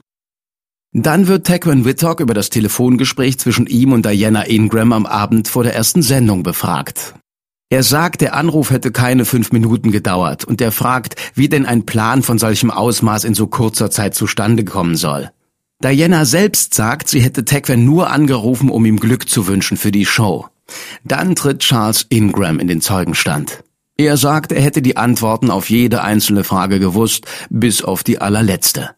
Dann 0.92 1.28
wird 1.28 1.46
Tequin 1.46 1.86
Whittock 1.86 2.20
über 2.20 2.34
das 2.34 2.50
Telefongespräch 2.50 3.38
zwischen 3.38 3.68
ihm 3.68 3.94
und 3.94 4.06
Diana 4.06 4.48
Ingram 4.48 4.92
am 4.92 5.06
Abend 5.06 5.48
vor 5.48 5.64
der 5.64 5.76
ersten 5.76 6.02
Sendung 6.02 6.42
befragt. 6.42 7.14
Er 7.72 7.84
sagt, 7.84 8.22
der 8.22 8.34
Anruf 8.34 8.72
hätte 8.72 8.92
keine 8.92 9.26
fünf 9.26 9.52
Minuten 9.52 9.92
gedauert 9.92 10.46
und 10.46 10.60
er 10.60 10.72
fragt, 10.72 11.16
wie 11.36 11.48
denn 11.48 11.68
ein 11.68 11.86
Plan 11.86 12.24
von 12.24 12.40
solchem 12.40 12.72
Ausmaß 12.72 13.24
in 13.26 13.36
so 13.36 13.46
kurzer 13.46 13.92
Zeit 13.92 14.16
zustande 14.16 14.66
kommen 14.66 14.96
soll. 14.96 15.30
Diana 15.82 16.26
selbst 16.26 16.74
sagt, 16.74 17.08
sie 17.08 17.22
hätte 17.22 17.46
Tequin 17.46 17.86
nur 17.86 18.10
angerufen, 18.10 18.70
um 18.70 18.86
ihm 18.86 19.00
Glück 19.00 19.30
zu 19.30 19.48
wünschen 19.48 19.78
für 19.78 19.92
die 19.92 20.06
Show. 20.06 20.48
Dann 21.06 21.36
tritt 21.36 21.60
Charles 21.60 22.06
Ingram 22.10 22.60
in 22.60 22.68
den 22.68 22.82
Zeugenstand. 22.82 23.64
Er 23.96 24.18
sagt, 24.18 24.52
er 24.52 24.62
hätte 24.62 24.82
die 24.82 24.98
Antworten 24.98 25.50
auf 25.50 25.70
jede 25.70 26.04
einzelne 26.04 26.44
Frage 26.44 26.80
gewusst, 26.80 27.26
bis 27.50 27.82
auf 27.82 28.04
die 28.04 28.20
allerletzte. 28.20 28.92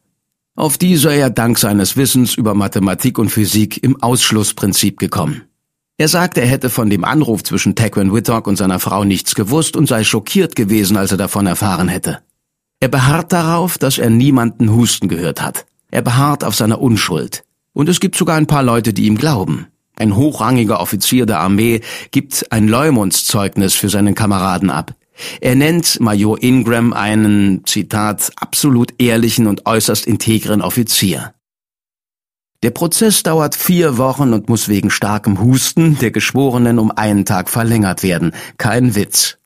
Auf 0.55 0.79
die 0.79 0.97
sei 0.97 1.17
er 1.17 1.29
dank 1.29 1.59
seines 1.59 1.97
Wissens 1.97 2.35
über 2.35 2.55
Mathematik 2.55 3.19
und 3.19 3.29
Physik 3.29 3.83
im 3.83 4.01
Ausschlussprinzip 4.01 4.99
gekommen. 4.99 5.43
Er 5.97 6.07
sagte, 6.07 6.41
er 6.41 6.47
hätte 6.47 6.71
von 6.71 6.89
dem 6.89 7.03
Anruf 7.03 7.43
zwischen 7.43 7.75
Tequin 7.75 8.11
Whittock 8.11 8.47
und 8.47 8.57
seiner 8.57 8.79
Frau 8.79 9.03
nichts 9.03 9.35
gewusst 9.35 9.75
und 9.75 9.87
sei 9.87 10.03
schockiert 10.03 10.55
gewesen, 10.55 10.97
als 10.97 11.11
er 11.11 11.17
davon 11.17 11.45
erfahren 11.45 11.89
hätte. 11.89 12.19
Er 12.79 12.87
beharrt 12.87 13.31
darauf, 13.31 13.77
dass 13.77 13.99
er 13.99 14.09
niemanden 14.09 14.73
husten 14.73 15.07
gehört 15.07 15.43
hat. 15.43 15.67
Er 15.91 16.01
beharrt 16.01 16.43
auf 16.43 16.55
seiner 16.55 16.81
Unschuld. 16.81 17.43
Und 17.73 17.89
es 17.89 17.99
gibt 17.99 18.15
sogar 18.15 18.37
ein 18.37 18.47
paar 18.47 18.63
Leute, 18.63 18.93
die 18.93 19.05
ihm 19.05 19.17
glauben. 19.17 19.67
Ein 19.95 20.15
hochrangiger 20.15 20.79
Offizier 20.79 21.25
der 21.25 21.39
Armee 21.39 21.81
gibt 22.11 22.51
ein 22.51 22.67
Leumundszeugnis 22.67 23.75
für 23.75 23.89
seinen 23.89 24.15
Kameraden 24.15 24.69
ab. 24.69 24.95
Er 25.41 25.55
nennt 25.55 25.99
Major 25.99 26.41
Ingram 26.41 26.93
einen, 26.93 27.65
Zitat, 27.65 28.31
absolut 28.37 28.93
ehrlichen 28.99 29.47
und 29.47 29.65
äußerst 29.65 30.07
integren 30.07 30.61
Offizier. 30.61 31.33
Der 32.63 32.71
Prozess 32.71 33.23
dauert 33.23 33.55
vier 33.55 33.97
Wochen 33.97 34.33
und 34.33 34.47
muss 34.47 34.67
wegen 34.67 34.91
starkem 34.91 35.39
Husten 35.39 35.97
der 35.97 36.11
Geschworenen 36.11 36.79
um 36.79 36.91
einen 36.91 37.25
Tag 37.25 37.49
verlängert 37.49 38.03
werden. 38.03 38.33
Kein 38.57 38.95
Witz. 38.95 39.37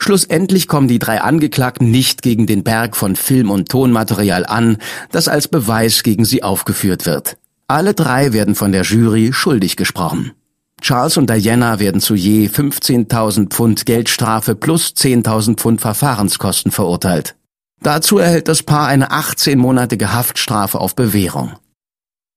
Schlussendlich 0.00 0.68
kommen 0.68 0.88
die 0.88 0.98
drei 0.98 1.20
Angeklagten 1.20 1.90
nicht 1.90 2.22
gegen 2.22 2.46
den 2.46 2.62
Berg 2.62 2.96
von 2.96 3.16
Film- 3.16 3.50
und 3.50 3.68
Tonmaterial 3.68 4.46
an, 4.46 4.78
das 5.10 5.28
als 5.28 5.48
Beweis 5.48 6.02
gegen 6.02 6.24
sie 6.24 6.42
aufgeführt 6.42 7.04
wird. 7.04 7.36
Alle 7.66 7.94
drei 7.94 8.32
werden 8.32 8.54
von 8.54 8.72
der 8.72 8.82
Jury 8.82 9.32
schuldig 9.32 9.76
gesprochen. 9.76 10.32
Charles 10.80 11.16
und 11.16 11.28
Diana 11.28 11.80
werden 11.80 12.00
zu 12.00 12.14
je 12.14 12.46
15.000 12.46 13.50
Pfund 13.50 13.84
Geldstrafe 13.84 14.54
plus 14.54 14.94
10.000 14.96 15.56
Pfund 15.58 15.80
Verfahrenskosten 15.80 16.70
verurteilt. 16.70 17.34
Dazu 17.82 18.18
erhält 18.18 18.48
das 18.48 18.62
Paar 18.62 18.86
eine 18.86 19.10
18-monatige 19.10 20.12
Haftstrafe 20.12 20.80
auf 20.80 20.94
Bewährung. 20.94 21.52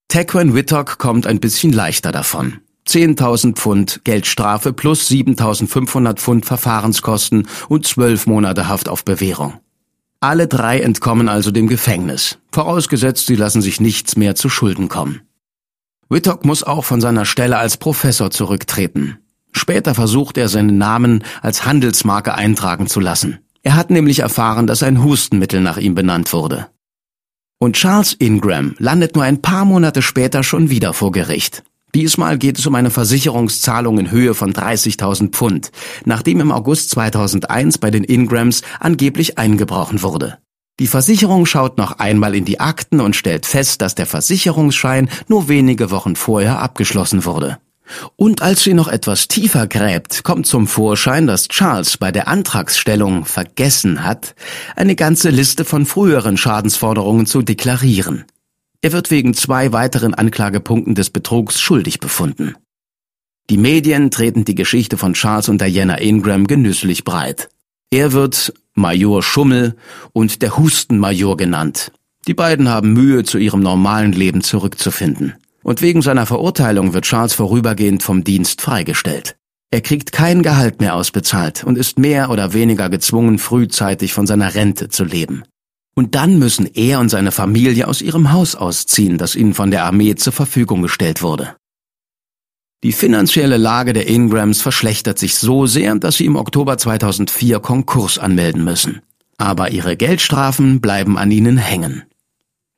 Tequan 0.08 0.54
Whittock 0.54 0.98
kommt 0.98 1.26
ein 1.26 1.40
bisschen 1.40 1.72
leichter 1.72 2.12
davon. 2.12 2.60
10.000 2.88 3.56
Pfund 3.56 4.02
Geldstrafe 4.04 4.74
plus 4.74 5.10
7.500 5.10 6.18
Pfund 6.18 6.46
Verfahrenskosten 6.46 7.48
und 7.70 7.86
12 7.86 8.28
Monate 8.28 8.68
Haft 8.68 8.90
auf 8.90 9.06
Bewährung. 9.06 9.60
Alle 10.20 10.48
drei 10.48 10.82
entkommen 10.82 11.30
also 11.30 11.52
dem 11.52 11.68
Gefängnis, 11.68 12.38
vorausgesetzt 12.52 13.26
sie 13.26 13.36
lassen 13.36 13.62
sich 13.62 13.80
nichts 13.80 14.16
mehr 14.16 14.36
zu 14.36 14.50
Schulden 14.50 14.88
kommen. 14.88 15.22
Whittock 16.10 16.46
muss 16.46 16.64
auch 16.64 16.86
von 16.86 17.02
seiner 17.02 17.26
Stelle 17.26 17.58
als 17.58 17.78
Professor 17.78 18.30
zurücktreten. 18.32 19.18
Später 19.54 19.96
versucht 19.96 20.38
er, 20.38 20.50
seinen 20.50 20.78
Namen 20.78 21.24
als 21.42 21.66
Handelsmarke 21.66 22.36
eintragen 22.36 22.88
zu 22.88 23.00
lassen. 23.00 23.40
Er 23.64 23.76
hat 23.76 23.90
nämlich 23.90 24.20
erfahren, 24.20 24.68
dass 24.68 24.84
ein 24.84 25.04
Hustenmittel 25.04 25.62
nach 25.62 25.78
ihm 25.78 25.96
benannt 25.96 26.34
wurde. 26.34 26.68
Und 27.60 27.76
Charles 27.76 28.14
Ingram 28.14 28.76
landet 28.80 29.16
nur 29.16 29.24
ein 29.24 29.42
paar 29.42 29.66
Monate 29.66 30.02
später 30.02 30.44
schon 30.44 30.70
wieder 30.70 30.94
vor 30.94 31.12
Gericht. 31.12 31.64
Diesmal 31.94 32.38
geht 32.38 32.58
es 32.58 32.66
um 32.66 32.76
eine 32.76 32.90
Versicherungszahlung 32.90 34.00
in 34.00 34.12
Höhe 34.12 34.34
von 34.34 34.54
30.000 34.54 35.32
Pfund, 35.32 35.72
nachdem 36.06 36.40
im 36.40 36.52
August 36.52 36.90
2001 36.92 37.78
bei 37.80 37.92
den 37.92 38.04
Ingrams 38.04 38.62
angeblich 38.80 39.38
eingebrochen 39.38 40.02
wurde. 40.02 40.38
Die 40.80 40.88
Versicherung 40.88 41.46
schaut 41.46 41.78
noch 41.78 42.00
einmal 42.00 42.34
in 42.34 42.46
die 42.46 42.60
Akten 42.60 43.02
und 43.02 43.16
stellt 43.16 43.46
fest, 43.46 43.82
dass 43.82 43.94
der 43.94 44.08
Versicherungsschein 44.08 45.10
nur 45.28 45.48
wenige 45.48 45.92
Wochen 45.92 46.16
vorher 46.16 46.60
abgeschlossen 46.60 47.26
wurde. 47.26 47.60
Und 48.16 48.42
als 48.42 48.64
sie 48.64 48.74
noch 48.74 48.88
etwas 48.88 49.28
tiefer 49.28 49.68
gräbt, 49.68 50.24
kommt 50.24 50.48
zum 50.48 50.68
Vorschein, 50.68 51.28
dass 51.28 51.50
Charles 51.50 51.98
bei 51.98 52.12
der 52.12 52.28
Antragsstellung 52.28 53.26
vergessen 53.26 54.04
hat, 54.04 54.34
eine 54.76 54.96
ganze 54.96 55.30
Liste 55.30 55.66
von 55.66 55.86
früheren 55.86 56.38
Schadensforderungen 56.38 57.26
zu 57.26 57.42
deklarieren. 57.42 58.26
Er 58.82 58.92
wird 58.92 59.12
wegen 59.12 59.34
zwei 59.34 59.72
weiteren 59.72 60.14
Anklagepunkten 60.14 60.96
des 60.96 61.12
Betrugs 61.12 61.62
schuldig 61.62 62.00
befunden. 62.00 62.56
Die 63.50 63.58
Medien 63.58 64.12
treten 64.12 64.44
die 64.44 64.56
Geschichte 64.56 64.98
von 64.98 65.14
Charles 65.14 65.50
und 65.50 65.62
Diana 65.62 66.00
Ingram 66.00 66.48
genüsslich 66.48 67.04
breit. 67.04 67.50
Er 67.92 68.14
wird 68.14 68.54
Major 68.74 69.22
Schummel 69.22 69.76
und 70.14 70.42
der 70.42 70.58
Hustenmajor 70.58 71.38
genannt. 71.38 71.92
Die 72.28 72.34
beiden 72.34 72.70
haben 72.70 72.94
Mühe, 72.94 73.24
zu 73.24 73.38
ihrem 73.38 73.62
normalen 73.62 74.14
Leben 74.14 74.42
zurückzufinden. 74.42 75.36
Und 75.64 75.82
wegen 75.82 76.02
seiner 76.02 76.26
Verurteilung 76.26 76.94
wird 76.94 77.06
Charles 77.06 77.34
vorübergehend 77.34 78.02
vom 78.04 78.24
Dienst 78.24 78.62
freigestellt. 78.62 79.36
Er 79.70 79.82
kriegt 79.82 80.12
kein 80.12 80.44
Gehalt 80.44 80.80
mehr 80.80 80.96
ausbezahlt 80.96 81.64
und 81.64 81.78
ist 81.78 82.00
mehr 82.00 82.30
oder 82.30 82.54
weniger 82.54 82.90
gezwungen, 82.90 83.38
frühzeitig 83.38 84.14
von 84.14 84.28
seiner 84.28 84.56
Rente 84.56 84.90
zu 84.90 85.04
leben. 85.04 85.44
Und 85.94 86.16
dann 86.16 86.40
müssen 86.40 86.66
er 86.74 87.00
und 87.00 87.10
seine 87.10 87.32
Familie 87.32 87.88
aus 87.88 88.02
ihrem 88.02 88.32
Haus 88.32 88.56
ausziehen, 88.56 89.18
das 89.18 89.36
ihnen 89.36 89.54
von 89.54 89.72
der 89.72 89.86
Armee 89.86 90.16
zur 90.16 90.34
Verfügung 90.34 90.82
gestellt 90.82 91.22
wurde. 91.22 91.56
Die 92.84 92.94
finanzielle 92.94 93.58
Lage 93.58 93.94
der 93.94 94.08
Ingrams 94.08 94.62
verschlechtert 94.62 95.20
sich 95.20 95.36
so 95.36 95.68
sehr, 95.68 95.94
dass 95.96 96.18
sie 96.18 96.26
im 96.26 96.36
Oktober 96.36 96.78
2004 96.78 97.60
Konkurs 97.60 98.18
anmelden 98.18 98.64
müssen. 98.64 99.02
Aber 99.38 99.72
ihre 99.72 99.96
Geldstrafen 99.96 100.82
bleiben 100.82 101.18
an 101.18 101.30
ihnen 101.30 101.58
hängen. 101.58 102.04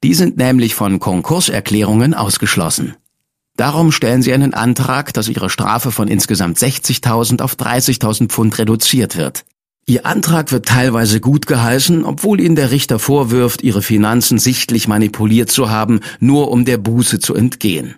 Die 0.04 0.14
sind 0.14 0.36
nämlich 0.36 0.76
von 0.76 1.00
Konkurserklärungen 1.00 2.14
ausgeschlossen. 2.14 2.96
Darum 3.56 3.92
stellen 3.92 4.22
sie 4.22 4.34
einen 4.34 4.54
Antrag, 4.54 5.14
dass 5.14 5.30
ihre 5.30 5.50
Strafe 5.50 5.92
von 5.92 6.10
insgesamt 6.10 6.58
60.000 6.58 7.42
auf 7.42 7.54
30.000 7.56 8.28
Pfund 8.28 8.58
reduziert 8.58 9.16
wird. 9.16 9.46
Ihr 9.86 10.06
Antrag 10.06 10.54
wird 10.54 10.66
teilweise 10.66 11.20
gut 11.20 11.46
geheißen, 11.46 12.06
obwohl 12.06 12.40
ihnen 12.40 12.56
der 12.56 12.72
Richter 12.72 13.00
vorwirft, 13.00 13.64
ihre 13.64 13.82
Finanzen 13.82 14.40
sichtlich 14.40 14.88
manipuliert 14.88 15.52
zu 15.52 15.70
haben, 15.70 16.00
nur 16.20 16.52
um 16.52 16.64
der 16.64 16.78
Buße 16.78 17.20
zu 17.20 17.36
entgehen. 17.36 17.96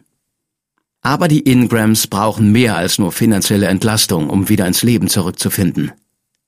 Aber 1.01 1.27
die 1.27 1.47
Ingrams 1.47 2.07
brauchen 2.07 2.51
mehr 2.51 2.75
als 2.75 2.97
nur 2.97 3.11
finanzielle 3.11 3.67
Entlastung, 3.67 4.31
um 4.31 4.49
wieder 4.49 4.65
ins 4.65 4.81
Leben 4.81 5.07
zurückzufinden. 5.07 5.91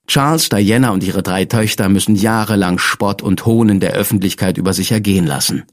Charles, 0.07 0.49
Diana 0.49 0.89
und 0.89 1.03
ihre 1.03 1.21
drei 1.21 1.45
Töchter 1.45 1.89
müssen 1.89 2.15
jahrelang 2.15 2.79
Spott 2.79 3.21
und 3.21 3.45
Hohn 3.45 3.69
in 3.69 3.79
der 3.79 3.93
Öffentlichkeit 3.93 4.57
über 4.57 4.73
sich 4.73 4.91
ergehen 4.91 5.27
lassen. 5.27 5.65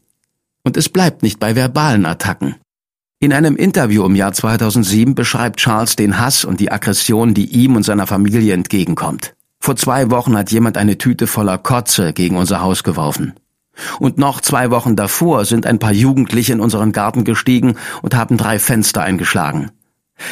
Und 0.62 0.77
es 0.77 0.90
bleibt 0.90 1.22
nicht 1.22 1.38
bei 1.38 1.57
verbalen 1.57 2.05
Attacken. 2.05 2.57
In 3.20 3.33
einem 3.33 3.57
Interview 3.57 4.05
im 4.05 4.16
Jahr 4.16 4.35
2007 4.35 5.14
beschreibt 5.14 5.61
Charles 5.61 5.96
den 5.96 6.18
Hass 6.18 6.44
und 6.44 6.61
die 6.61 6.70
Aggression, 6.70 7.33
die 7.33 7.46
ihm 7.46 7.77
und 7.77 7.85
seiner 7.85 8.07
Familie 8.07 8.53
entgegenkommt. 8.53 9.35
Vor 9.64 9.77
zwei 9.77 10.11
Wochen 10.11 10.37
hat 10.37 10.50
jemand 10.50 10.77
eine 10.77 10.98
Tüte 10.98 11.27
voller 11.27 11.57
Kotze 11.57 12.12
gegen 12.12 12.37
unser 12.37 12.61
Haus 12.61 12.85
geworfen. 12.85 13.33
Und 13.98 14.18
noch 14.18 14.42
zwei 14.42 14.70
Wochen 14.70 14.94
davor 14.94 15.46
sind 15.46 15.64
ein 15.64 15.79
paar 15.79 15.94
Jugendliche 15.94 16.53
in 16.53 16.61
unseren 16.61 16.92
Garten 16.92 17.24
gestiegen 17.24 17.77
und 18.03 18.14
haben 18.14 18.37
drei 18.37 18.59
Fenster 18.59 19.00
eingeschlagen. 19.00 19.70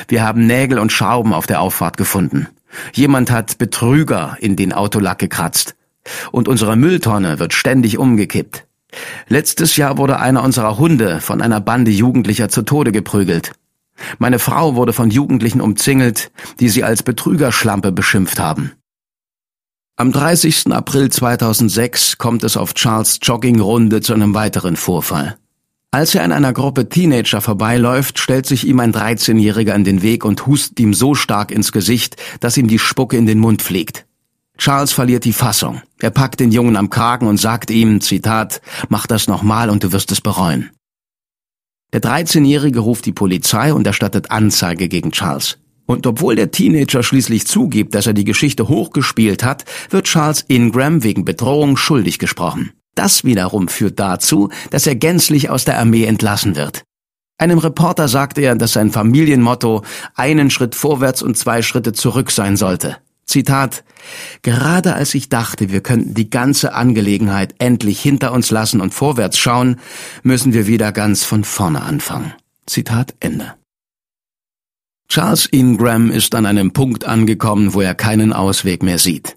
Wir 0.07 0.23
haben 0.23 0.47
Nägel 0.47 0.79
und 0.79 0.92
Schrauben 0.92 1.33
auf 1.33 1.47
der 1.47 1.62
Auffahrt 1.62 1.97
gefunden. 1.97 2.47
Jemand 2.92 3.31
hat 3.31 3.57
Betrüger 3.57 4.37
in 4.38 4.55
den 4.55 4.75
Autolack 4.75 5.21
gekratzt. 5.21 5.77
Und 6.31 6.47
unsere 6.47 6.77
Mülltonne 6.77 7.38
wird 7.38 7.55
ständig 7.55 7.97
umgekippt. 7.97 8.66
Letztes 9.29 9.79
Jahr 9.79 9.97
wurde 9.97 10.18
einer 10.18 10.42
unserer 10.42 10.77
Hunde 10.77 11.23
von 11.23 11.40
einer 11.40 11.62
Bande 11.62 11.90
Jugendlicher 11.90 12.51
zu 12.51 12.61
Tode 12.61 12.92
geprügelt. 12.92 13.53
Meine 14.18 14.38
Frau 14.38 14.75
wurde 14.75 14.92
von 14.92 15.11
Jugendlichen 15.11 15.62
umzingelt, 15.62 16.31
die 16.61 16.68
sie 16.68 16.85
als 16.85 17.03
Betrügerschlampe 17.03 17.92
beschimpft 17.92 18.38
haben. 18.38 18.73
Am 19.96 20.11
30. 20.11 20.72
April 20.72 21.11
2006 21.11 22.16
kommt 22.16 22.44
es 22.44 22.57
auf 22.57 22.72
Charles 22.72 23.18
Joggingrunde 23.22 24.00
zu 24.00 24.14
einem 24.14 24.35
weiteren 24.35 24.76
Vorfall. 24.76 25.37
Als 25.90 26.14
er 26.14 26.24
an 26.24 26.33
einer 26.33 26.55
Gruppe 26.55 26.88
Teenager 26.88 27.42
vorbeiläuft, 27.42 28.18
stellt 28.18 28.46
sich 28.46 28.66
ihm 28.66 28.81
ein 28.81 28.94
13-Jähriger 28.94 29.74
in 29.74 29.85
den 29.85 30.00
Weg 30.00 30.24
und 30.24 30.46
hustet 30.46 30.81
ihm 30.81 30.94
so 30.94 31.14
stark 31.14 31.50
ins 31.50 31.72
Gesicht, 31.72 32.16
dass 32.40 32.57
ihm 32.57 32.68
die 32.68 32.78
Spucke 32.78 33.18
in 33.18 33.26
den 33.26 33.38
Mund 33.38 33.61
fliegt. 33.61 34.07
Charles 34.57 34.92
verliert 34.92 35.26
die 35.26 35.35
Fassung. 35.35 35.83
Er 36.00 36.11
packt 36.11 36.40
den 36.40 36.52
Jungen 36.52 36.76
am 36.76 36.88
Kragen 36.88 37.26
und 37.26 37.37
sagt 37.37 37.70
ihm, 37.70 38.00
Zitat, 38.00 38.62
mach 38.88 39.07
das 39.07 39.28
nochmal 39.28 39.68
und 39.68 39.85
du 39.85 39.92
wirst 39.92 40.11
es 40.11 40.22
bereuen. 40.22 40.70
Der 41.92 42.00
13-Jährige 42.00 42.81
ruft 42.81 43.05
die 43.05 43.12
Polizei 43.12 43.74
und 43.74 43.87
erstattet 43.87 44.31
Anzeige 44.31 44.88
gegen 44.88 45.12
Charles. 45.12 45.59
Und 45.87 46.07
obwohl 46.07 46.37
der 46.37 46.51
Teenager 46.51 47.03
schließlich 47.03 47.47
zugibt, 47.47 47.95
dass 47.95 48.07
er 48.07 48.12
die 48.12 48.25
Geschichte 48.25 48.68
hochgespielt 48.68 49.45
hat, 49.45 49.64
wird 49.90 50.07
Charles 50.07 50.45
Ingram 50.49 51.03
wegen 51.03 51.25
Bedrohung 51.25 51.77
schuldig 51.77 52.18
gesprochen. 52.18 52.73
Das 52.95 53.25
wiederum 53.25 53.68
führt 53.68 53.99
dazu, 53.99 54.51
dass 54.71 54.87
er 54.87 54.95
gänzlich 54.95 55.51
aus 55.51 55.64
der 55.64 55.79
Armee 55.79 56.05
entlassen 56.05 56.57
wird. 56.57 56.85
Einem 57.38 57.59
Reporter 57.59 58.07
sagte 58.07 58.42
er, 58.42 58.55
dass 58.55 58.75
sein 58.75 58.90
Familienmotto 58.90 59.83
einen 60.14 60.51
Schritt 60.51 60.75
vorwärts 60.75 61.23
und 61.23 61.37
zwei 61.37 61.62
Schritte 61.62 61.92
zurück 61.92 62.31
sein 62.31 62.57
sollte. 62.57 62.99
Zitat 63.25 63.85
Gerade 64.42 64.95
als 64.95 65.14
ich 65.14 65.29
dachte, 65.29 65.71
wir 65.71 65.81
könnten 65.81 66.14
die 66.14 66.29
ganze 66.29 66.75
Angelegenheit 66.75 67.55
endlich 67.59 68.01
hinter 68.01 68.33
uns 68.33 68.51
lassen 68.51 68.81
und 68.81 68.92
vorwärts 68.92 69.38
schauen, 69.38 69.81
müssen 70.23 70.53
wir 70.53 70.66
wieder 70.66 70.92
ganz 70.92 71.25
von 71.25 71.45
vorne 71.45 71.83
anfangen. 71.83 72.35
Zitat 72.66 73.14
Ende. 73.21 73.55
Charles 75.12 75.44
Ingram 75.44 76.11
ist 76.11 76.35
an 76.35 76.46
einem 76.46 76.72
Punkt 76.72 77.05
angekommen, 77.05 77.75
wo 77.75 77.83
er 77.83 77.94
keinen 77.94 78.33
Ausweg 78.33 78.83
mehr 78.83 78.98
sieht. 78.98 79.37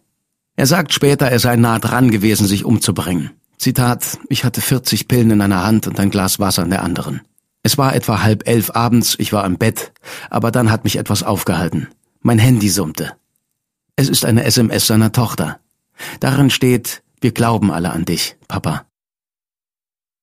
Er 0.56 0.68
sagt 0.68 0.94
später, 0.94 1.30
er 1.30 1.40
sei 1.40 1.58
nah 1.58 1.80
dran 1.80 2.12
gewesen, 2.12 2.48
sich 2.48 2.64
umzubringen. 2.64 3.32
Zitat, 3.58 4.18
ich 4.30 4.46
hatte 4.46 4.62
40 4.62 5.10
Pillen 5.10 5.32
in 5.32 5.42
einer 5.42 5.66
Hand 5.66 5.86
und 5.88 6.00
ein 6.00 6.12
Glas 6.12 6.40
Wasser 6.40 6.64
in 6.64 6.70
der 6.70 6.82
anderen. 6.82 7.24
Es 7.62 7.78
war 7.78 7.94
etwa 7.94 8.24
halb 8.24 8.48
elf 8.48 8.72
abends, 8.74 9.16
ich 9.20 9.34
war 9.34 9.46
im 9.46 9.58
Bett, 9.58 9.92
aber 10.30 10.50
dann 10.50 10.72
hat 10.72 10.86
mich 10.86 10.96
etwas 10.96 11.24
aufgehalten. 11.24 11.90
Mein 12.22 12.40
Handy 12.40 12.70
summte. 12.70 13.12
Es 13.98 14.08
ist 14.08 14.24
eine 14.24 14.46
SMS 14.46 14.88
seiner 14.88 15.12
Tochter. 15.12 15.60
Darin 16.22 16.52
steht, 16.52 17.04
wir 17.20 17.34
glauben 17.34 17.70
alle 17.70 17.92
an 17.92 18.06
dich, 18.06 18.38
Papa. 18.48 18.86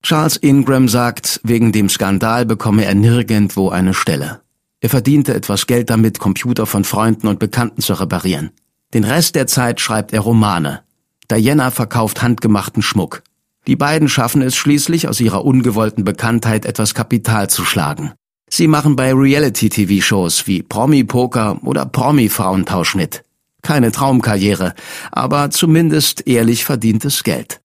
Charles 0.02 0.38
Ingram 0.38 0.88
sagt, 0.88 1.42
wegen 1.44 1.72
dem 1.72 1.90
Skandal 1.90 2.46
bekomme 2.46 2.86
er 2.86 2.94
nirgendwo 2.94 3.68
eine 3.68 3.92
Stelle. 3.92 4.40
Er 4.82 4.90
verdiente 4.90 5.32
etwas 5.32 5.68
Geld 5.68 5.90
damit, 5.90 6.18
Computer 6.18 6.66
von 6.66 6.82
Freunden 6.82 7.28
und 7.28 7.38
Bekannten 7.38 7.80
zu 7.80 7.94
reparieren. 7.94 8.50
Den 8.94 9.04
Rest 9.04 9.36
der 9.36 9.46
Zeit 9.46 9.80
schreibt 9.80 10.12
er 10.12 10.20
Romane. 10.20 10.82
Diana 11.30 11.70
verkauft 11.70 12.20
handgemachten 12.20 12.82
Schmuck. 12.82 13.22
Die 13.68 13.76
beiden 13.76 14.08
schaffen 14.08 14.42
es 14.42 14.56
schließlich, 14.56 15.06
aus 15.06 15.20
ihrer 15.20 15.44
ungewollten 15.44 16.02
Bekanntheit 16.02 16.66
etwas 16.66 16.94
Kapital 16.94 17.48
zu 17.48 17.64
schlagen. 17.64 18.12
Sie 18.50 18.66
machen 18.66 18.96
bei 18.96 19.14
Reality-TV-Shows 19.14 20.48
wie 20.48 20.64
Promi-Poker 20.64 21.60
oder 21.62 21.86
Promi-Frauentausch 21.86 22.96
mit. 22.96 23.22
Keine 23.62 23.92
Traumkarriere, 23.92 24.74
aber 25.12 25.50
zumindest 25.50 26.26
ehrlich 26.26 26.64
verdientes 26.64 27.22
Geld. 27.22 27.60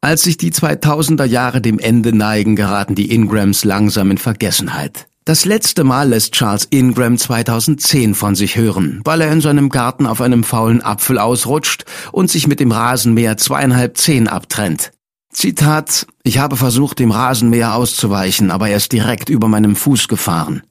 Als 0.00 0.22
sich 0.22 0.36
die 0.36 0.52
2000er 0.52 1.24
Jahre 1.24 1.60
dem 1.60 1.80
Ende 1.80 2.14
neigen, 2.14 2.54
geraten 2.54 2.94
die 2.94 3.12
Ingrams 3.12 3.64
langsam 3.64 4.12
in 4.12 4.18
Vergessenheit. 4.18 5.09
Das 5.26 5.44
letzte 5.44 5.84
Mal 5.84 6.08
lässt 6.08 6.32
Charles 6.32 6.66
Ingram 6.70 7.18
2010 7.18 8.14
von 8.14 8.34
sich 8.34 8.56
hören, 8.56 9.02
weil 9.04 9.20
er 9.20 9.30
in 9.30 9.42
seinem 9.42 9.68
Garten 9.68 10.06
auf 10.06 10.22
einem 10.22 10.44
faulen 10.44 10.82
Apfel 10.82 11.18
ausrutscht 11.18 11.84
und 12.10 12.30
sich 12.30 12.46
mit 12.46 12.58
dem 12.58 12.72
Rasenmäher 12.72 13.36
zweieinhalb 13.36 13.98
Zehen 13.98 14.28
abtrennt. 14.28 14.92
Zitat, 15.30 16.06
ich 16.22 16.38
habe 16.38 16.56
versucht, 16.56 16.98
dem 16.98 17.10
Rasenmäher 17.10 17.74
auszuweichen, 17.74 18.50
aber 18.50 18.70
er 18.70 18.78
ist 18.78 18.92
direkt 18.92 19.28
über 19.28 19.46
meinem 19.46 19.76
Fuß 19.76 20.08
gefahren. 20.08 20.62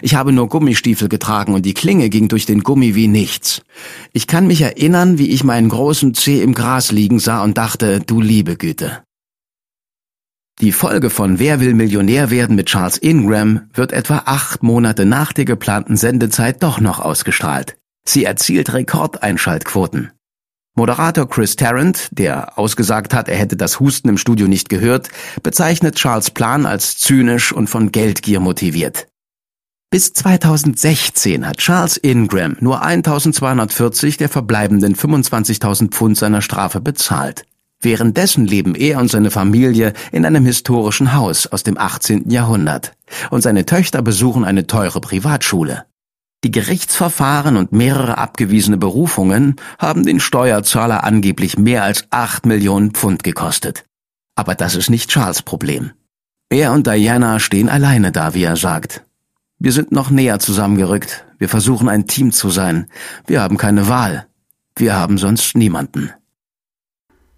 Ich 0.00 0.14
habe 0.14 0.32
nur 0.32 0.48
Gummistiefel 0.48 1.08
getragen 1.08 1.54
und 1.54 1.64
die 1.66 1.74
Klinge 1.74 2.08
ging 2.08 2.28
durch 2.28 2.46
den 2.46 2.62
Gummi 2.62 2.94
wie 2.94 3.08
nichts. 3.08 3.62
Ich 4.12 4.26
kann 4.26 4.46
mich 4.46 4.62
erinnern, 4.62 5.18
wie 5.18 5.30
ich 5.30 5.44
meinen 5.44 5.68
großen 5.68 6.14
Zeh 6.14 6.42
im 6.42 6.54
Gras 6.54 6.92
liegen 6.92 7.18
sah 7.20 7.42
und 7.42 7.58
dachte, 7.58 8.00
du 8.00 8.20
liebe 8.20 8.56
Güte. 8.56 9.02
Die 10.60 10.72
Folge 10.72 11.08
von 11.08 11.38
Wer 11.38 11.60
will 11.60 11.72
Millionär 11.72 12.30
werden 12.30 12.56
mit 12.56 12.66
Charles 12.66 12.98
Ingram 12.98 13.68
wird 13.74 13.92
etwa 13.92 14.22
acht 14.26 14.64
Monate 14.64 15.06
nach 15.06 15.32
der 15.32 15.44
geplanten 15.44 15.96
Sendezeit 15.96 16.64
doch 16.64 16.80
noch 16.80 16.98
ausgestrahlt. 16.98 17.76
Sie 18.04 18.24
erzielt 18.24 18.72
Rekordeinschaltquoten. 18.72 20.10
Moderator 20.74 21.28
Chris 21.28 21.54
Tarrant, 21.54 22.08
der 22.10 22.58
ausgesagt 22.58 23.14
hat, 23.14 23.28
er 23.28 23.36
hätte 23.36 23.56
das 23.56 23.78
Husten 23.78 24.08
im 24.08 24.18
Studio 24.18 24.48
nicht 24.48 24.68
gehört, 24.68 25.10
bezeichnet 25.44 25.94
Charles 25.94 26.30
Plan 26.32 26.66
als 26.66 26.98
zynisch 26.98 27.52
und 27.52 27.68
von 27.68 27.92
Geldgier 27.92 28.40
motiviert. 28.40 29.06
Bis 29.90 30.12
2016 30.12 31.46
hat 31.46 31.58
Charles 31.58 31.96
Ingram 31.96 32.56
nur 32.60 32.82
1240 32.82 34.16
der 34.16 34.28
verbleibenden 34.28 34.96
25.000 34.96 35.90
Pfund 35.90 36.16
seiner 36.18 36.42
Strafe 36.42 36.80
bezahlt. 36.80 37.44
Währenddessen 37.80 38.44
leben 38.44 38.74
er 38.74 38.98
und 38.98 39.08
seine 39.08 39.30
Familie 39.30 39.92
in 40.10 40.26
einem 40.26 40.44
historischen 40.44 41.14
Haus 41.14 41.46
aus 41.46 41.62
dem 41.62 41.78
18. 41.78 42.28
Jahrhundert. 42.28 42.92
Und 43.30 43.42
seine 43.42 43.66
Töchter 43.66 44.02
besuchen 44.02 44.44
eine 44.44 44.66
teure 44.66 45.00
Privatschule. 45.00 45.84
Die 46.44 46.50
Gerichtsverfahren 46.50 47.56
und 47.56 47.72
mehrere 47.72 48.18
abgewiesene 48.18 48.76
Berufungen 48.76 49.56
haben 49.78 50.04
den 50.04 50.20
Steuerzahler 50.20 51.04
angeblich 51.04 51.58
mehr 51.58 51.82
als 51.84 52.04
acht 52.10 52.46
Millionen 52.46 52.92
Pfund 52.92 53.24
gekostet. 53.24 53.84
Aber 54.36 54.54
das 54.54 54.76
ist 54.76 54.90
nicht 54.90 55.10
Charles 55.10 55.42
Problem. 55.42 55.92
Er 56.48 56.72
und 56.72 56.86
Diana 56.86 57.40
stehen 57.40 57.68
alleine 57.68 58.12
da, 58.12 58.34
wie 58.34 58.44
er 58.44 58.56
sagt. 58.56 59.04
Wir 59.58 59.72
sind 59.72 59.90
noch 59.90 60.10
näher 60.10 60.38
zusammengerückt. 60.38 61.26
Wir 61.38 61.48
versuchen 61.48 61.88
ein 61.88 62.06
Team 62.06 62.30
zu 62.30 62.50
sein. 62.50 62.86
Wir 63.26 63.42
haben 63.42 63.56
keine 63.56 63.88
Wahl. 63.88 64.26
Wir 64.76 64.94
haben 64.94 65.18
sonst 65.18 65.56
niemanden. 65.56 66.12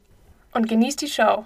und 0.54 0.68
genieß 0.68 0.96
die 0.96 1.08
Show. 1.08 1.46